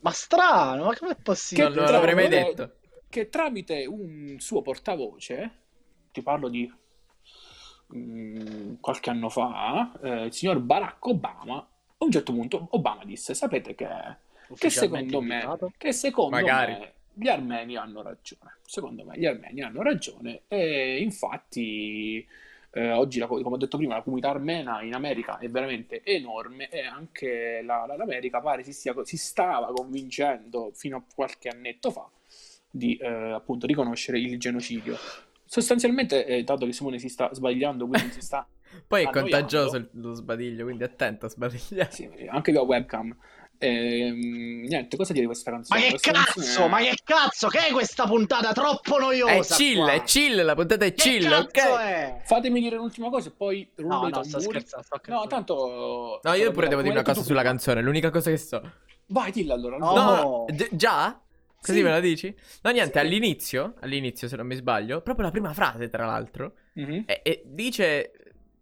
[0.00, 1.68] Ma strano, ma com'è possibile?
[1.68, 2.74] Non, non l'avrei mai Che- detto.
[3.08, 5.50] Che tramite un suo portavoce,
[6.12, 6.70] ti parlo di
[7.94, 13.34] mm, qualche anno fa, eh, il signor Barack Obama, a un certo punto Obama disse,
[13.34, 13.88] sapete che,
[14.56, 16.72] che secondo me, che secondo Magari.
[16.72, 18.58] me gli armeni hanno ragione.
[18.64, 22.26] Secondo me gli armeni hanno ragione e infatti
[22.72, 26.68] eh, oggi, la- come ho detto prima, la comunità armena in America è veramente enorme
[26.68, 31.90] e anche la- la- l'America pare si, stia- si stava convincendo fino a qualche annetto
[31.90, 32.08] fa
[32.70, 34.96] di eh, appunto riconoscere il genocidio.
[35.52, 38.46] Sostanzialmente, eh, dato che Simone si sta sbagliando, quindi si sta
[38.86, 41.90] Poi è contagioso il- lo sbadiglio, quindi attento a sbagliare.
[41.90, 43.16] sì, anche via webcam.
[43.58, 45.80] Ehm, niente, cosa dire di questa Ma canzone?
[45.82, 49.54] che Questa cazzo, canzone- ma che cazzo, che è questa puntata troppo noiosa?
[49.54, 49.92] È chill, qua?
[49.92, 51.78] è chill, la puntata è Che chill, cazzo ok?
[51.80, 52.20] è?
[52.24, 54.60] Fatemi dire l'ultima cosa e poi rullo No, i no, sto tamburi.
[54.60, 56.20] scherzando, sto No, tanto...
[56.22, 58.62] No, io pure devo dire una cosa tu sulla canzone, l'unica cosa che so.
[59.06, 59.76] Vai, dillo allora.
[59.78, 59.92] No.
[59.94, 61.20] No, gi- già?
[61.62, 61.82] Così Sì.
[61.84, 62.34] me la dici?
[62.62, 62.98] No, niente, Sì.
[63.04, 67.04] all'inizio, all'inizio se non mi sbaglio, proprio la prima frase tra l'altro, Mhm.
[67.06, 68.12] e, e dice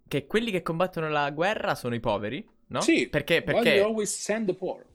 [0.09, 2.80] che quelli che combattono la guerra sono i poveri, no?
[2.80, 3.84] Sì, Perché, perché,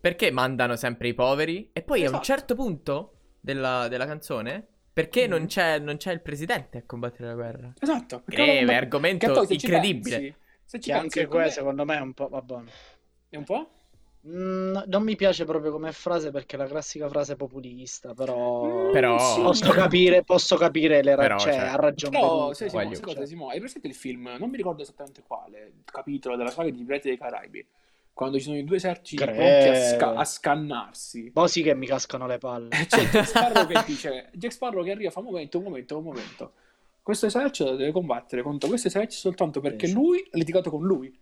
[0.02, 1.70] perché mandano sempre i poveri?
[1.72, 2.24] E poi a un Esatto.
[2.24, 5.30] certo punto della, della canzone, perché Mhm.
[5.30, 7.74] non, c'è, non c'è il presidente a combattere la guerra?
[7.80, 8.24] Esatto.
[8.26, 10.18] Greve, argomento incredibile.
[10.18, 10.36] pensi-
[10.66, 12.28] se ci Che anche questo secondo me è un po'...
[12.28, 12.56] Vabbè.
[13.30, 13.70] È un po'?
[14.26, 18.88] Mm, non mi piace proprio come frase perché è la classica frase populista, però...
[18.88, 19.42] Mm, Però- sì.
[19.42, 22.20] Posso capire, posso capire le Però, ragioni, cioè, cioè, ha ragione.
[22.20, 22.54] Voglio.
[22.54, 23.54] sai cosa, Cioè, Simone?
[23.54, 24.34] Hai presente il film?
[24.40, 27.66] Non mi ricordo esattamente quale, il capitolo della saga di Pirati dei Caraibi,
[28.14, 31.32] quando ci sono i due eserciti Cre- pronti a, sca- a scannarsi.
[31.34, 32.70] Mo sì che mi cascano le palle.
[32.80, 35.98] E C'è Jack Sparrow che dice, Jack Sparrow che arriva, fa un momento, un momento,
[35.98, 36.52] un momento.
[37.02, 39.98] Questo esercito deve combattere contro questo esercito soltanto perché Sì, sì.
[39.98, 41.14] lui ha litigato con lui.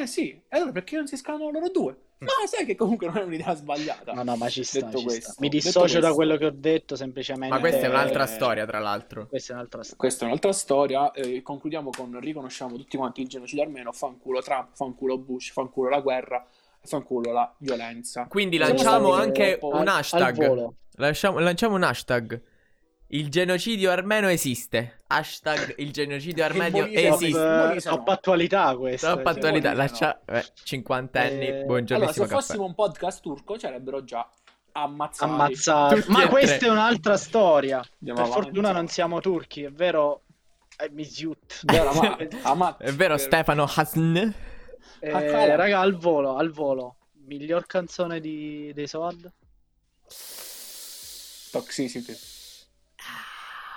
[0.00, 1.96] Eh sì, e allora perché non si scannano loro due?
[2.22, 4.12] Ma sai che comunque non è un'idea sbagliata.
[4.12, 5.40] No, no, ma ci sta, Detto ci questo, sta.
[5.40, 7.52] Mi dissocio da quello che ho detto semplicemente.
[7.52, 9.26] Ma questa è un'altra Eh, storia, tra l'altro.
[9.26, 9.98] Questa è un'altra storia.
[9.98, 11.10] Questa è un'altra storia.
[11.10, 13.90] eh, concludiamo con riconosciamo tutti quanti il genocidio armeno.
[13.90, 16.46] Fanculo Trump, fanculo Bush, fanculo la guerra,
[16.82, 18.26] fanculo la violenza.
[18.28, 20.72] Quindi lanciamo anche un hashtag.
[20.94, 22.40] Lanciamo, lanciamo un hashtag.
[23.14, 25.00] Il genocidio armeno esiste.
[25.08, 27.26] Hashtag il genocidio Top, esiste.
[27.26, 27.96] Eh, no.
[27.96, 29.12] top attualità questa.
[29.12, 29.74] Troppa attualità.
[29.74, 30.18] Lascia...
[30.24, 32.46] eh, 50 anni, Eh, Allora, buongiornissimo se caffè.
[32.46, 34.26] fossimo un podcast turco, ci avrebbero già
[34.72, 35.30] ammazzati.
[35.30, 36.04] Ammazzati.
[36.08, 36.66] Ma questa tre.
[36.68, 37.76] è un'altra storia.
[37.98, 38.44] Andiamo per avanti.
[38.44, 40.22] fortuna non siamo turchi, è vero?
[40.78, 41.60] Eh, Misyut.
[41.70, 41.92] Vero,
[42.54, 44.16] ma- È vero, Stefano Hasn?
[44.16, 45.54] Eh, Accala.
[45.54, 46.96] raga, al volo, al volo.
[47.26, 49.30] Miglior canzone di, dei Soad?
[51.50, 52.16] Toxicity.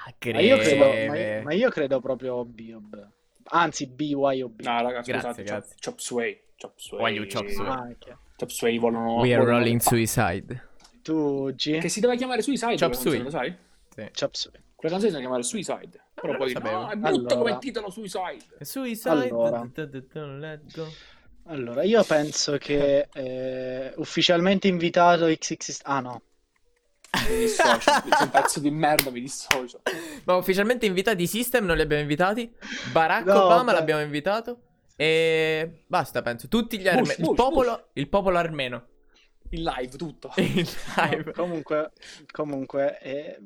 [0.08, 3.10] Ah, Ma io, credo, ma, io, ma io credo proprio Biob.
[3.46, 4.62] Anzi, BYOB.
[4.62, 5.76] No, raga, Grazie, scusate, grazie.
[5.76, 6.42] Chop, chop Sway.
[6.60, 7.02] Chop Sway.
[7.02, 7.68] Why you chop sway?
[7.68, 8.18] Ah, ok.
[8.38, 9.20] Chop Sway vogliono...
[9.20, 10.74] We are rolling suicide.
[11.02, 11.80] Tu, G?
[11.80, 13.22] Che si deve chiamare Suicide, Chop Suey.
[13.22, 13.56] lo sai?
[13.96, 14.10] Sì.
[14.20, 14.62] Chop Suey.
[14.76, 16.02] Quella canzone si deve chiamare Suicide.
[16.14, 17.36] Però non poi no, è brutto Allora.
[17.36, 18.44] come titolo Suicide.
[18.62, 19.10] Suicide.
[19.10, 19.70] Allora.
[21.48, 25.80] Allora, io penso che eh, ufficialmente invitato XX...
[25.84, 26.22] Ah, no.
[27.30, 27.92] Mi dissocio.
[27.92, 29.82] Sei un pezzo di merda, mi dissocio.
[30.26, 32.54] Ma ufficialmente invitati i System non li abbiamo invitati.
[32.92, 33.78] Barack No, Obama beh.
[33.78, 34.62] l'abbiamo invitato.
[34.96, 36.48] E basta, penso.
[36.48, 37.16] Tutti gli armeni.
[37.22, 38.88] Il popolo, il popolo armeno.
[39.50, 40.34] In live, tutto.
[40.36, 41.32] No, live.
[41.34, 41.92] comunque,
[42.32, 43.40] comunque eh,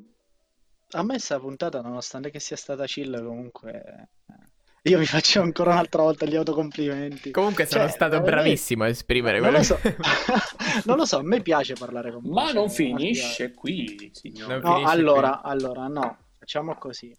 [0.92, 4.10] a me sta puntata, nonostante che sia stata chill, comunque...
[4.28, 4.48] eh,
[4.90, 7.32] io mi faccio ancora un'altra volta gli autocomplimenti.
[7.32, 9.80] Comunque sono Cioè, stato veramente- bravissimo a esprimere Non quello lo so,
[10.86, 14.60] non lo so, a me piace parlare con Ma voce non finisce qui, signore.
[14.60, 17.16] Non No, allora, allora, no, facciamo così.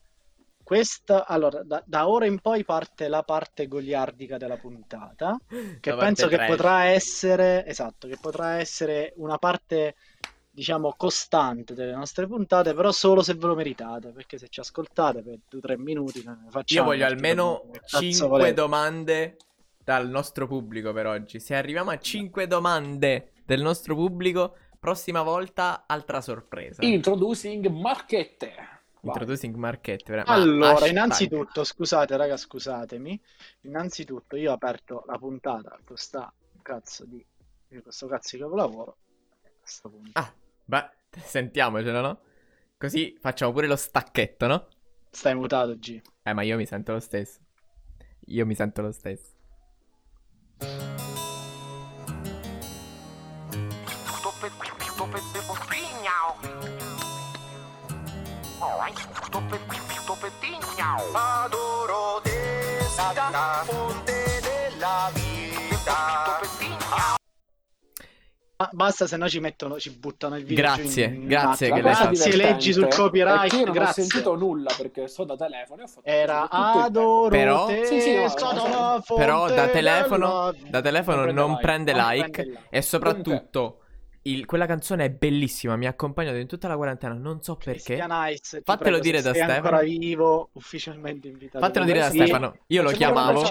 [0.62, 5.36] Questa, allora, da, da ora in poi parte la parte goliardica della puntata,
[5.80, 6.48] che La penso che trash.
[6.48, 9.96] potrà essere, esatto, che potrà essere una parte,
[10.50, 15.22] diciamo, costante delle nostre puntate, però solo se ve lo meritate, perché se ci ascoltate
[15.22, 16.84] per due o tre minuti noi ne Io facciamo.
[16.86, 18.54] voglio perché almeno che cazzo 5 volete.
[18.54, 19.36] domande
[19.82, 21.40] dal nostro pubblico per oggi.
[21.40, 26.84] Se arriviamo a 5 domande del nostro pubblico, prossima volta altra sorpresa.
[26.84, 28.54] Introducing Marchette.
[29.02, 30.14] Introducing Marchette.
[30.16, 30.90] ma Allora, hashtag.
[30.90, 33.20] innanzitutto, scusate raga, scusatemi.
[33.62, 36.32] Innanzitutto io ho aperto la puntata con sta
[36.62, 37.24] cazzo di
[37.82, 38.96] questo cazzo di capolavoro.
[39.70, 40.10] A sto punto.
[40.14, 40.90] Ah, beh,
[41.22, 42.20] sentiamocelo, no?
[42.76, 44.66] Così facciamo pure lo stacchetto, no?
[45.10, 46.00] Stai mutato, G.
[46.24, 47.38] Eh, ma io mi sento lo stesso.
[48.26, 49.38] Io mi sento lo stesso.
[61.12, 64.09] Adoro te, Santa fonte
[68.60, 70.62] Ma basta, se no ci mettono, ci buttano il video.
[70.62, 71.86] Grazie, in- in grazie un che attimo.
[71.88, 72.14] l'hai cosa fatto.
[72.14, 74.02] Se divertente leggi sul copyright, io non ho grazie.
[74.02, 79.02] sentito nulla perché sto da telefono e ho fatto Era adoro Però- Sì, sì, no,
[79.16, 81.60] Però da telefono, da telefono Non prende non like.
[81.62, 82.30] prende Non like.
[82.30, 82.66] prende like.
[82.68, 83.78] E soprattutto,
[84.24, 85.76] il- quella canzone è bellissima.
[85.76, 87.14] Mi ha accompagnato in tutta la quarantena.
[87.14, 87.94] Non so perché.
[87.96, 89.56] Christian Ice, ti Fatelo prego, dire da sei Stefano.
[89.56, 91.64] ancora vivo, ufficialmente invitato.
[91.64, 92.16] Fatelo dire da Sì.
[92.18, 92.56] Stefano.
[92.66, 93.42] Io lo chiamavo.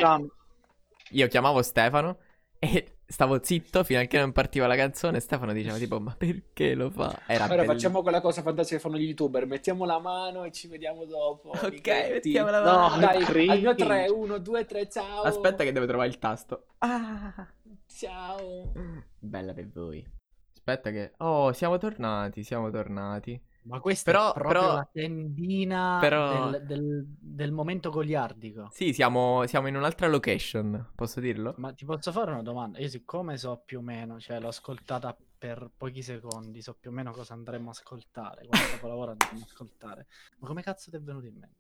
[1.14, 2.18] Io chiamavo Stefano.
[2.60, 5.20] E stavo zitto fino a che non partiva la canzone.
[5.20, 7.20] Stefano diceva tipo, ma perché lo fa?
[7.26, 7.72] Era Ora bello.
[7.74, 11.50] facciamo quella cosa fantasia che fanno gli youtuber, mettiamo la mano e ci vediamo dopo.
[11.50, 13.00] Ok, mettiamo la No, mano.
[13.02, 13.52] Dai, cringe.
[13.52, 15.22] al mio 3, 1, 2, 3, ciao.
[15.24, 16.66] Aspetta che devo trovare il tasto.
[16.78, 17.48] Ah.
[17.88, 18.72] Ciao.
[19.18, 20.06] Bella per voi.
[20.54, 21.14] Aspetta che...
[21.18, 23.42] Oh, siamo tornati, siamo tornati.
[23.70, 28.68] Ma questa Però- è proprio però- la tendina però- del, del- del momento goliardico.
[28.72, 31.54] Sì, siamo, siamo in un'altra location, posso dirlo?
[31.58, 32.80] Ma ti posso fare una domanda?
[32.80, 36.94] Io siccome so più o meno, cioè l'ho ascoltata per pochi secondi, so più o
[36.94, 40.08] meno cosa andremo a ascoltare, quale capolavoro andremo a ascoltare.
[40.40, 41.58] Ma come cazzo ti è venuto in mente?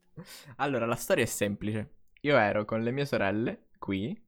[0.57, 1.93] Allora, la storia è semplice.
[2.21, 4.21] Io ero con le mie sorelle qui,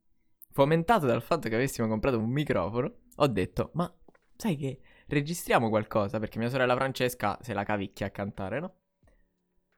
[0.51, 3.93] fomentato dal fatto che avessimo comprato un microfono, ho detto, ma
[4.37, 4.79] sai che
[5.11, 6.19] registriamo qualcosa?
[6.19, 8.75] Perché mia sorella Francesca se la cavicchia a cantare, no?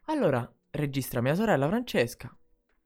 [0.06, 2.36] Allora, registra mia sorella Francesca.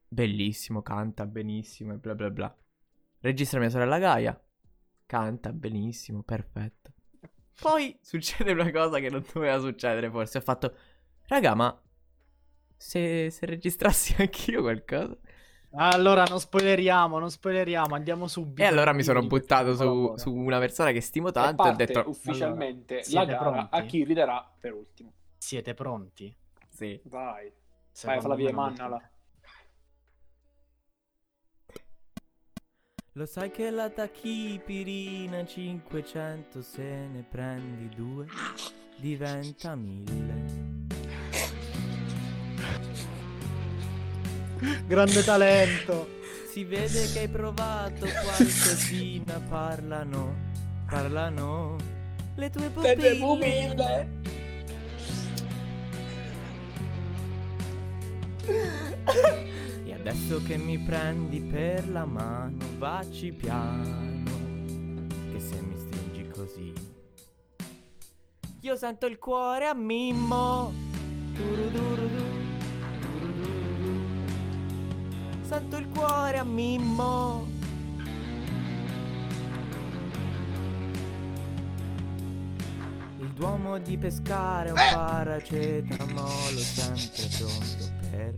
[0.08, 2.58] Bellissimo, canta benissimo e bla bla bla.
[3.20, 4.42] Registra mia sorella Gaia.
[5.06, 6.94] Canta benissimo, perfetto.
[7.60, 10.38] Poi succede una cosa che non doveva succedere forse.
[10.38, 10.76] Ho fatto,
[11.28, 11.82] raga, ma
[12.76, 15.18] se, se registrassi anch'io qualcosa.
[15.72, 18.62] Allora, non spoileriamo, non spoileriamo, andiamo subito.
[18.62, 22.04] E allora mi sono buttato su, su una persona che stimo tanto e ho detto,
[22.08, 23.76] ufficialmente Allora, la siete gara pronti?
[23.76, 25.12] a chi riderà per ultimo.
[25.38, 26.36] Siete pronti?
[26.70, 27.00] sì.
[27.06, 27.52] Vai.
[27.92, 29.10] Secondo falla via, me non mannala.
[33.14, 38.28] Lo sai che la tachipirina 500 se ne prendi due
[38.98, 40.67] diventa mille.
[44.88, 46.16] Grande talento.
[46.50, 50.36] Si vede che hai provato qualcosina, parlano,
[50.90, 51.76] parlano
[52.36, 54.10] le tue pupille.
[59.84, 64.32] E adesso che mi prendi per la mano, vacci piano,
[65.32, 66.74] che se mi stringi così,
[68.62, 70.74] io sento il cuore a mimmo.
[71.34, 72.37] Turudururu,
[75.48, 77.48] Sento il cuore a mimmo.
[83.18, 88.34] Il duomo di pescare un paracetamolo sempre pronto per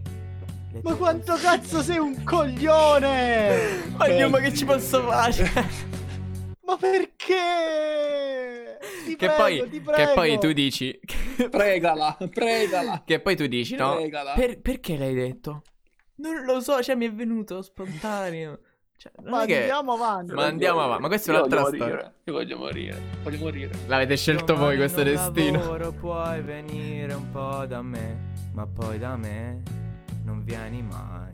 [0.84, 3.90] Ma quanto cazzo sei un coglione!
[3.98, 5.52] Oddio, ma che ci posso fare?
[6.64, 8.78] Ma perché?
[9.06, 11.00] Ti che, prego, poi, ti che poi tu dici.
[11.50, 13.02] Pregala, pregala.
[13.04, 13.96] che poi tu dici, no?
[13.96, 14.34] Pregala.
[14.34, 15.64] Per- perché l'hai detto?
[16.20, 18.60] Non lo so, cioè mi è venuto spontaneo.
[18.98, 19.60] Cioè, non Ma è che...
[19.60, 20.34] andiamo avanti.
[20.34, 21.02] Ma andiamo avanti.
[21.04, 21.80] Ma questa è un'altra storia.
[21.86, 23.02] morire, Io voglio morire.
[23.24, 23.72] Voglio morire.
[23.88, 25.60] L'avete scelto voi Domani questo non destino.
[25.60, 29.62] lavoro, puoi venire un po' da me, ma poi da me
[30.26, 31.32] non vieni mai,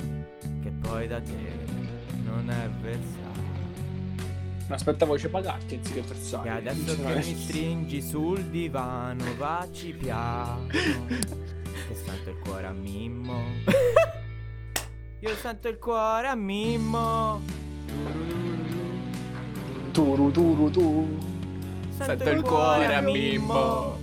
[0.62, 1.34] che poi da te
[2.24, 3.34] non è versato.
[4.68, 6.68] Mi aspettavo voce pagati anziché E Versailles.
[6.68, 13.42] adesso che mi stringi sul divano, vacci piano, che sento il cuore a Mimmo.
[15.26, 17.42] Io sento il cuore a Mimmo.
[19.92, 21.18] Turu turu tu.
[21.90, 23.98] Sento il cuore a Mimmo.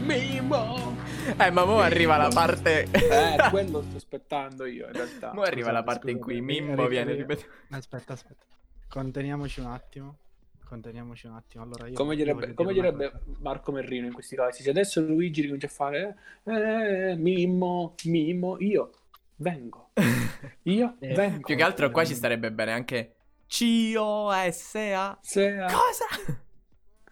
[0.00, 0.96] Mimmo.
[1.38, 2.88] Eh, ma mo arriva la parte.
[2.90, 5.32] Eh, quello sto aspettando io in realtà.
[5.32, 7.48] Mo arriva la parte in cui Mimmo viene ri- ripetuto.
[7.70, 8.44] Aspetta, aspetta.
[8.88, 10.16] Conteniamoci un attimo.
[10.64, 11.62] Conteniamoci un attimo.
[11.62, 13.20] Allora io Come direbbe, come direbbe.
[13.38, 18.90] Marco Merrino in questi casi, se adesso Luigi ricomincia a fare eh, Mimmo, Mimmo, io
[19.38, 19.90] vengo.
[20.64, 21.40] Io Eh, vengo.
[21.46, 23.16] Più che altro qua ci starebbe bene anche
[23.46, 25.18] C-O-S-A.
[25.20, 26.06] Se- Cosa?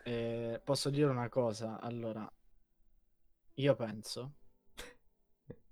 [0.05, 1.81] Eh, posso dire una cosa?
[1.81, 2.31] Allora,
[3.55, 4.35] io penso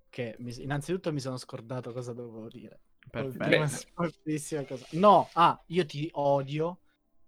[0.08, 2.80] che mi- innanzitutto mi sono scordato cosa dovevo dire.
[3.10, 3.92] Perfetto.
[4.66, 4.86] Cosa.
[4.92, 6.80] No, ah, io ti odio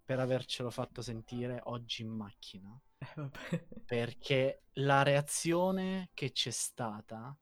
[0.04, 2.80] per avercelo fatto sentire oggi in macchina.
[2.98, 3.66] Eh, vabbè.
[3.84, 7.36] Perché la reazione che c'è stata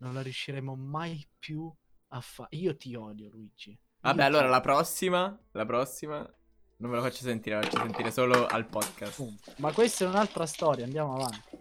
[0.00, 1.72] non la riusciremo mai più
[2.08, 2.56] a fare.
[2.56, 3.78] Io ti odio, Luigi.
[4.00, 6.34] Vabbè, Io allora ti la prossima, la prossima
[6.76, 9.56] non ve lo faccio sentire, la faccio sentire solo al podcast.
[9.58, 11.58] Ma questa è un'altra storia, andiamo avanti.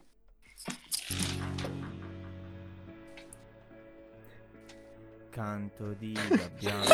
[5.29, 6.85] Canto di gabbiano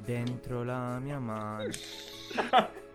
[0.00, 1.70] dentro la mia mano.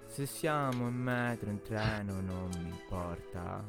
[0.07, 3.63] Se siamo in metro, in treno, non mi importa.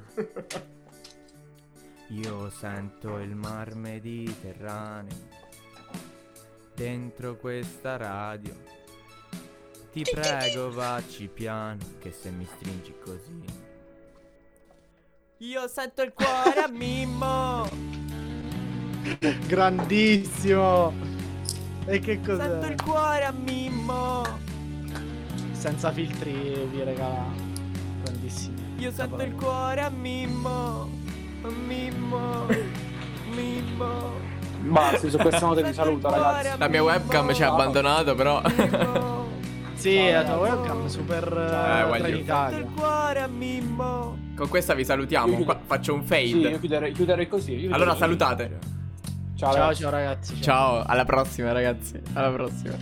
[2.11, 5.45] Io sento il mar Mediterraneo
[6.75, 8.55] dentro questa radio.
[9.93, 13.43] Ti prego, vacci piano, che se mi stringi così.
[15.39, 17.69] Io sento il cuore a Mimmo.
[19.47, 20.93] Grandissimo!
[21.87, 22.71] E che Sento cos'è?
[22.71, 24.25] il cuore a Mimmo.
[25.53, 27.33] Senza filtri vi regala.
[28.03, 28.57] Grandissimo.
[28.79, 31.05] Io sento il cuore a Mimmo.
[31.51, 32.47] Mimmo.
[33.35, 34.13] Mimmo.
[34.61, 36.59] Basta, su questa nota vi saluto ragazzi.
[36.59, 37.55] La mia webcam ci ha Ciao.
[37.55, 38.41] abbandonato, però.
[38.57, 39.25] Mimmo.
[39.75, 42.59] Sì, la tua webcam super Eh, eh, Trenitalia.
[42.59, 44.19] Il cuore a Mimmo.
[44.35, 45.37] Con questa vi salutiamo.
[45.45, 46.59] Qua faccio un Sì, io fade.
[46.59, 47.53] chiuderei, chiuderei così.
[47.55, 48.59] io Allora chiuderei- salutate.
[49.37, 49.81] Ciao, Ciao, ragazzi.
[49.83, 50.43] ciao ragazzi.
[50.43, 52.01] Ciao, alla prossima, ragazzi.
[52.15, 52.75] Alla prossima.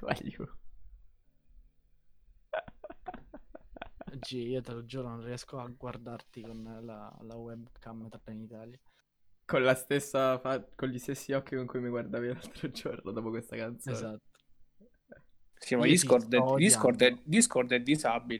[0.00, 0.48] Voglio.
[4.20, 8.78] Oggi io te lo giuro, non riesco a guardarti con la, la webcam Trenitalia.
[9.46, 13.30] Con la stessa fa- con gli stessi occhi con cui mi guardavi l'altro giorno dopo
[13.30, 13.96] questa canzone.
[13.96, 14.24] Esatto.
[15.58, 17.18] Sì, ma Discord, Discord, è.
[17.24, 18.28] Discord è disabile.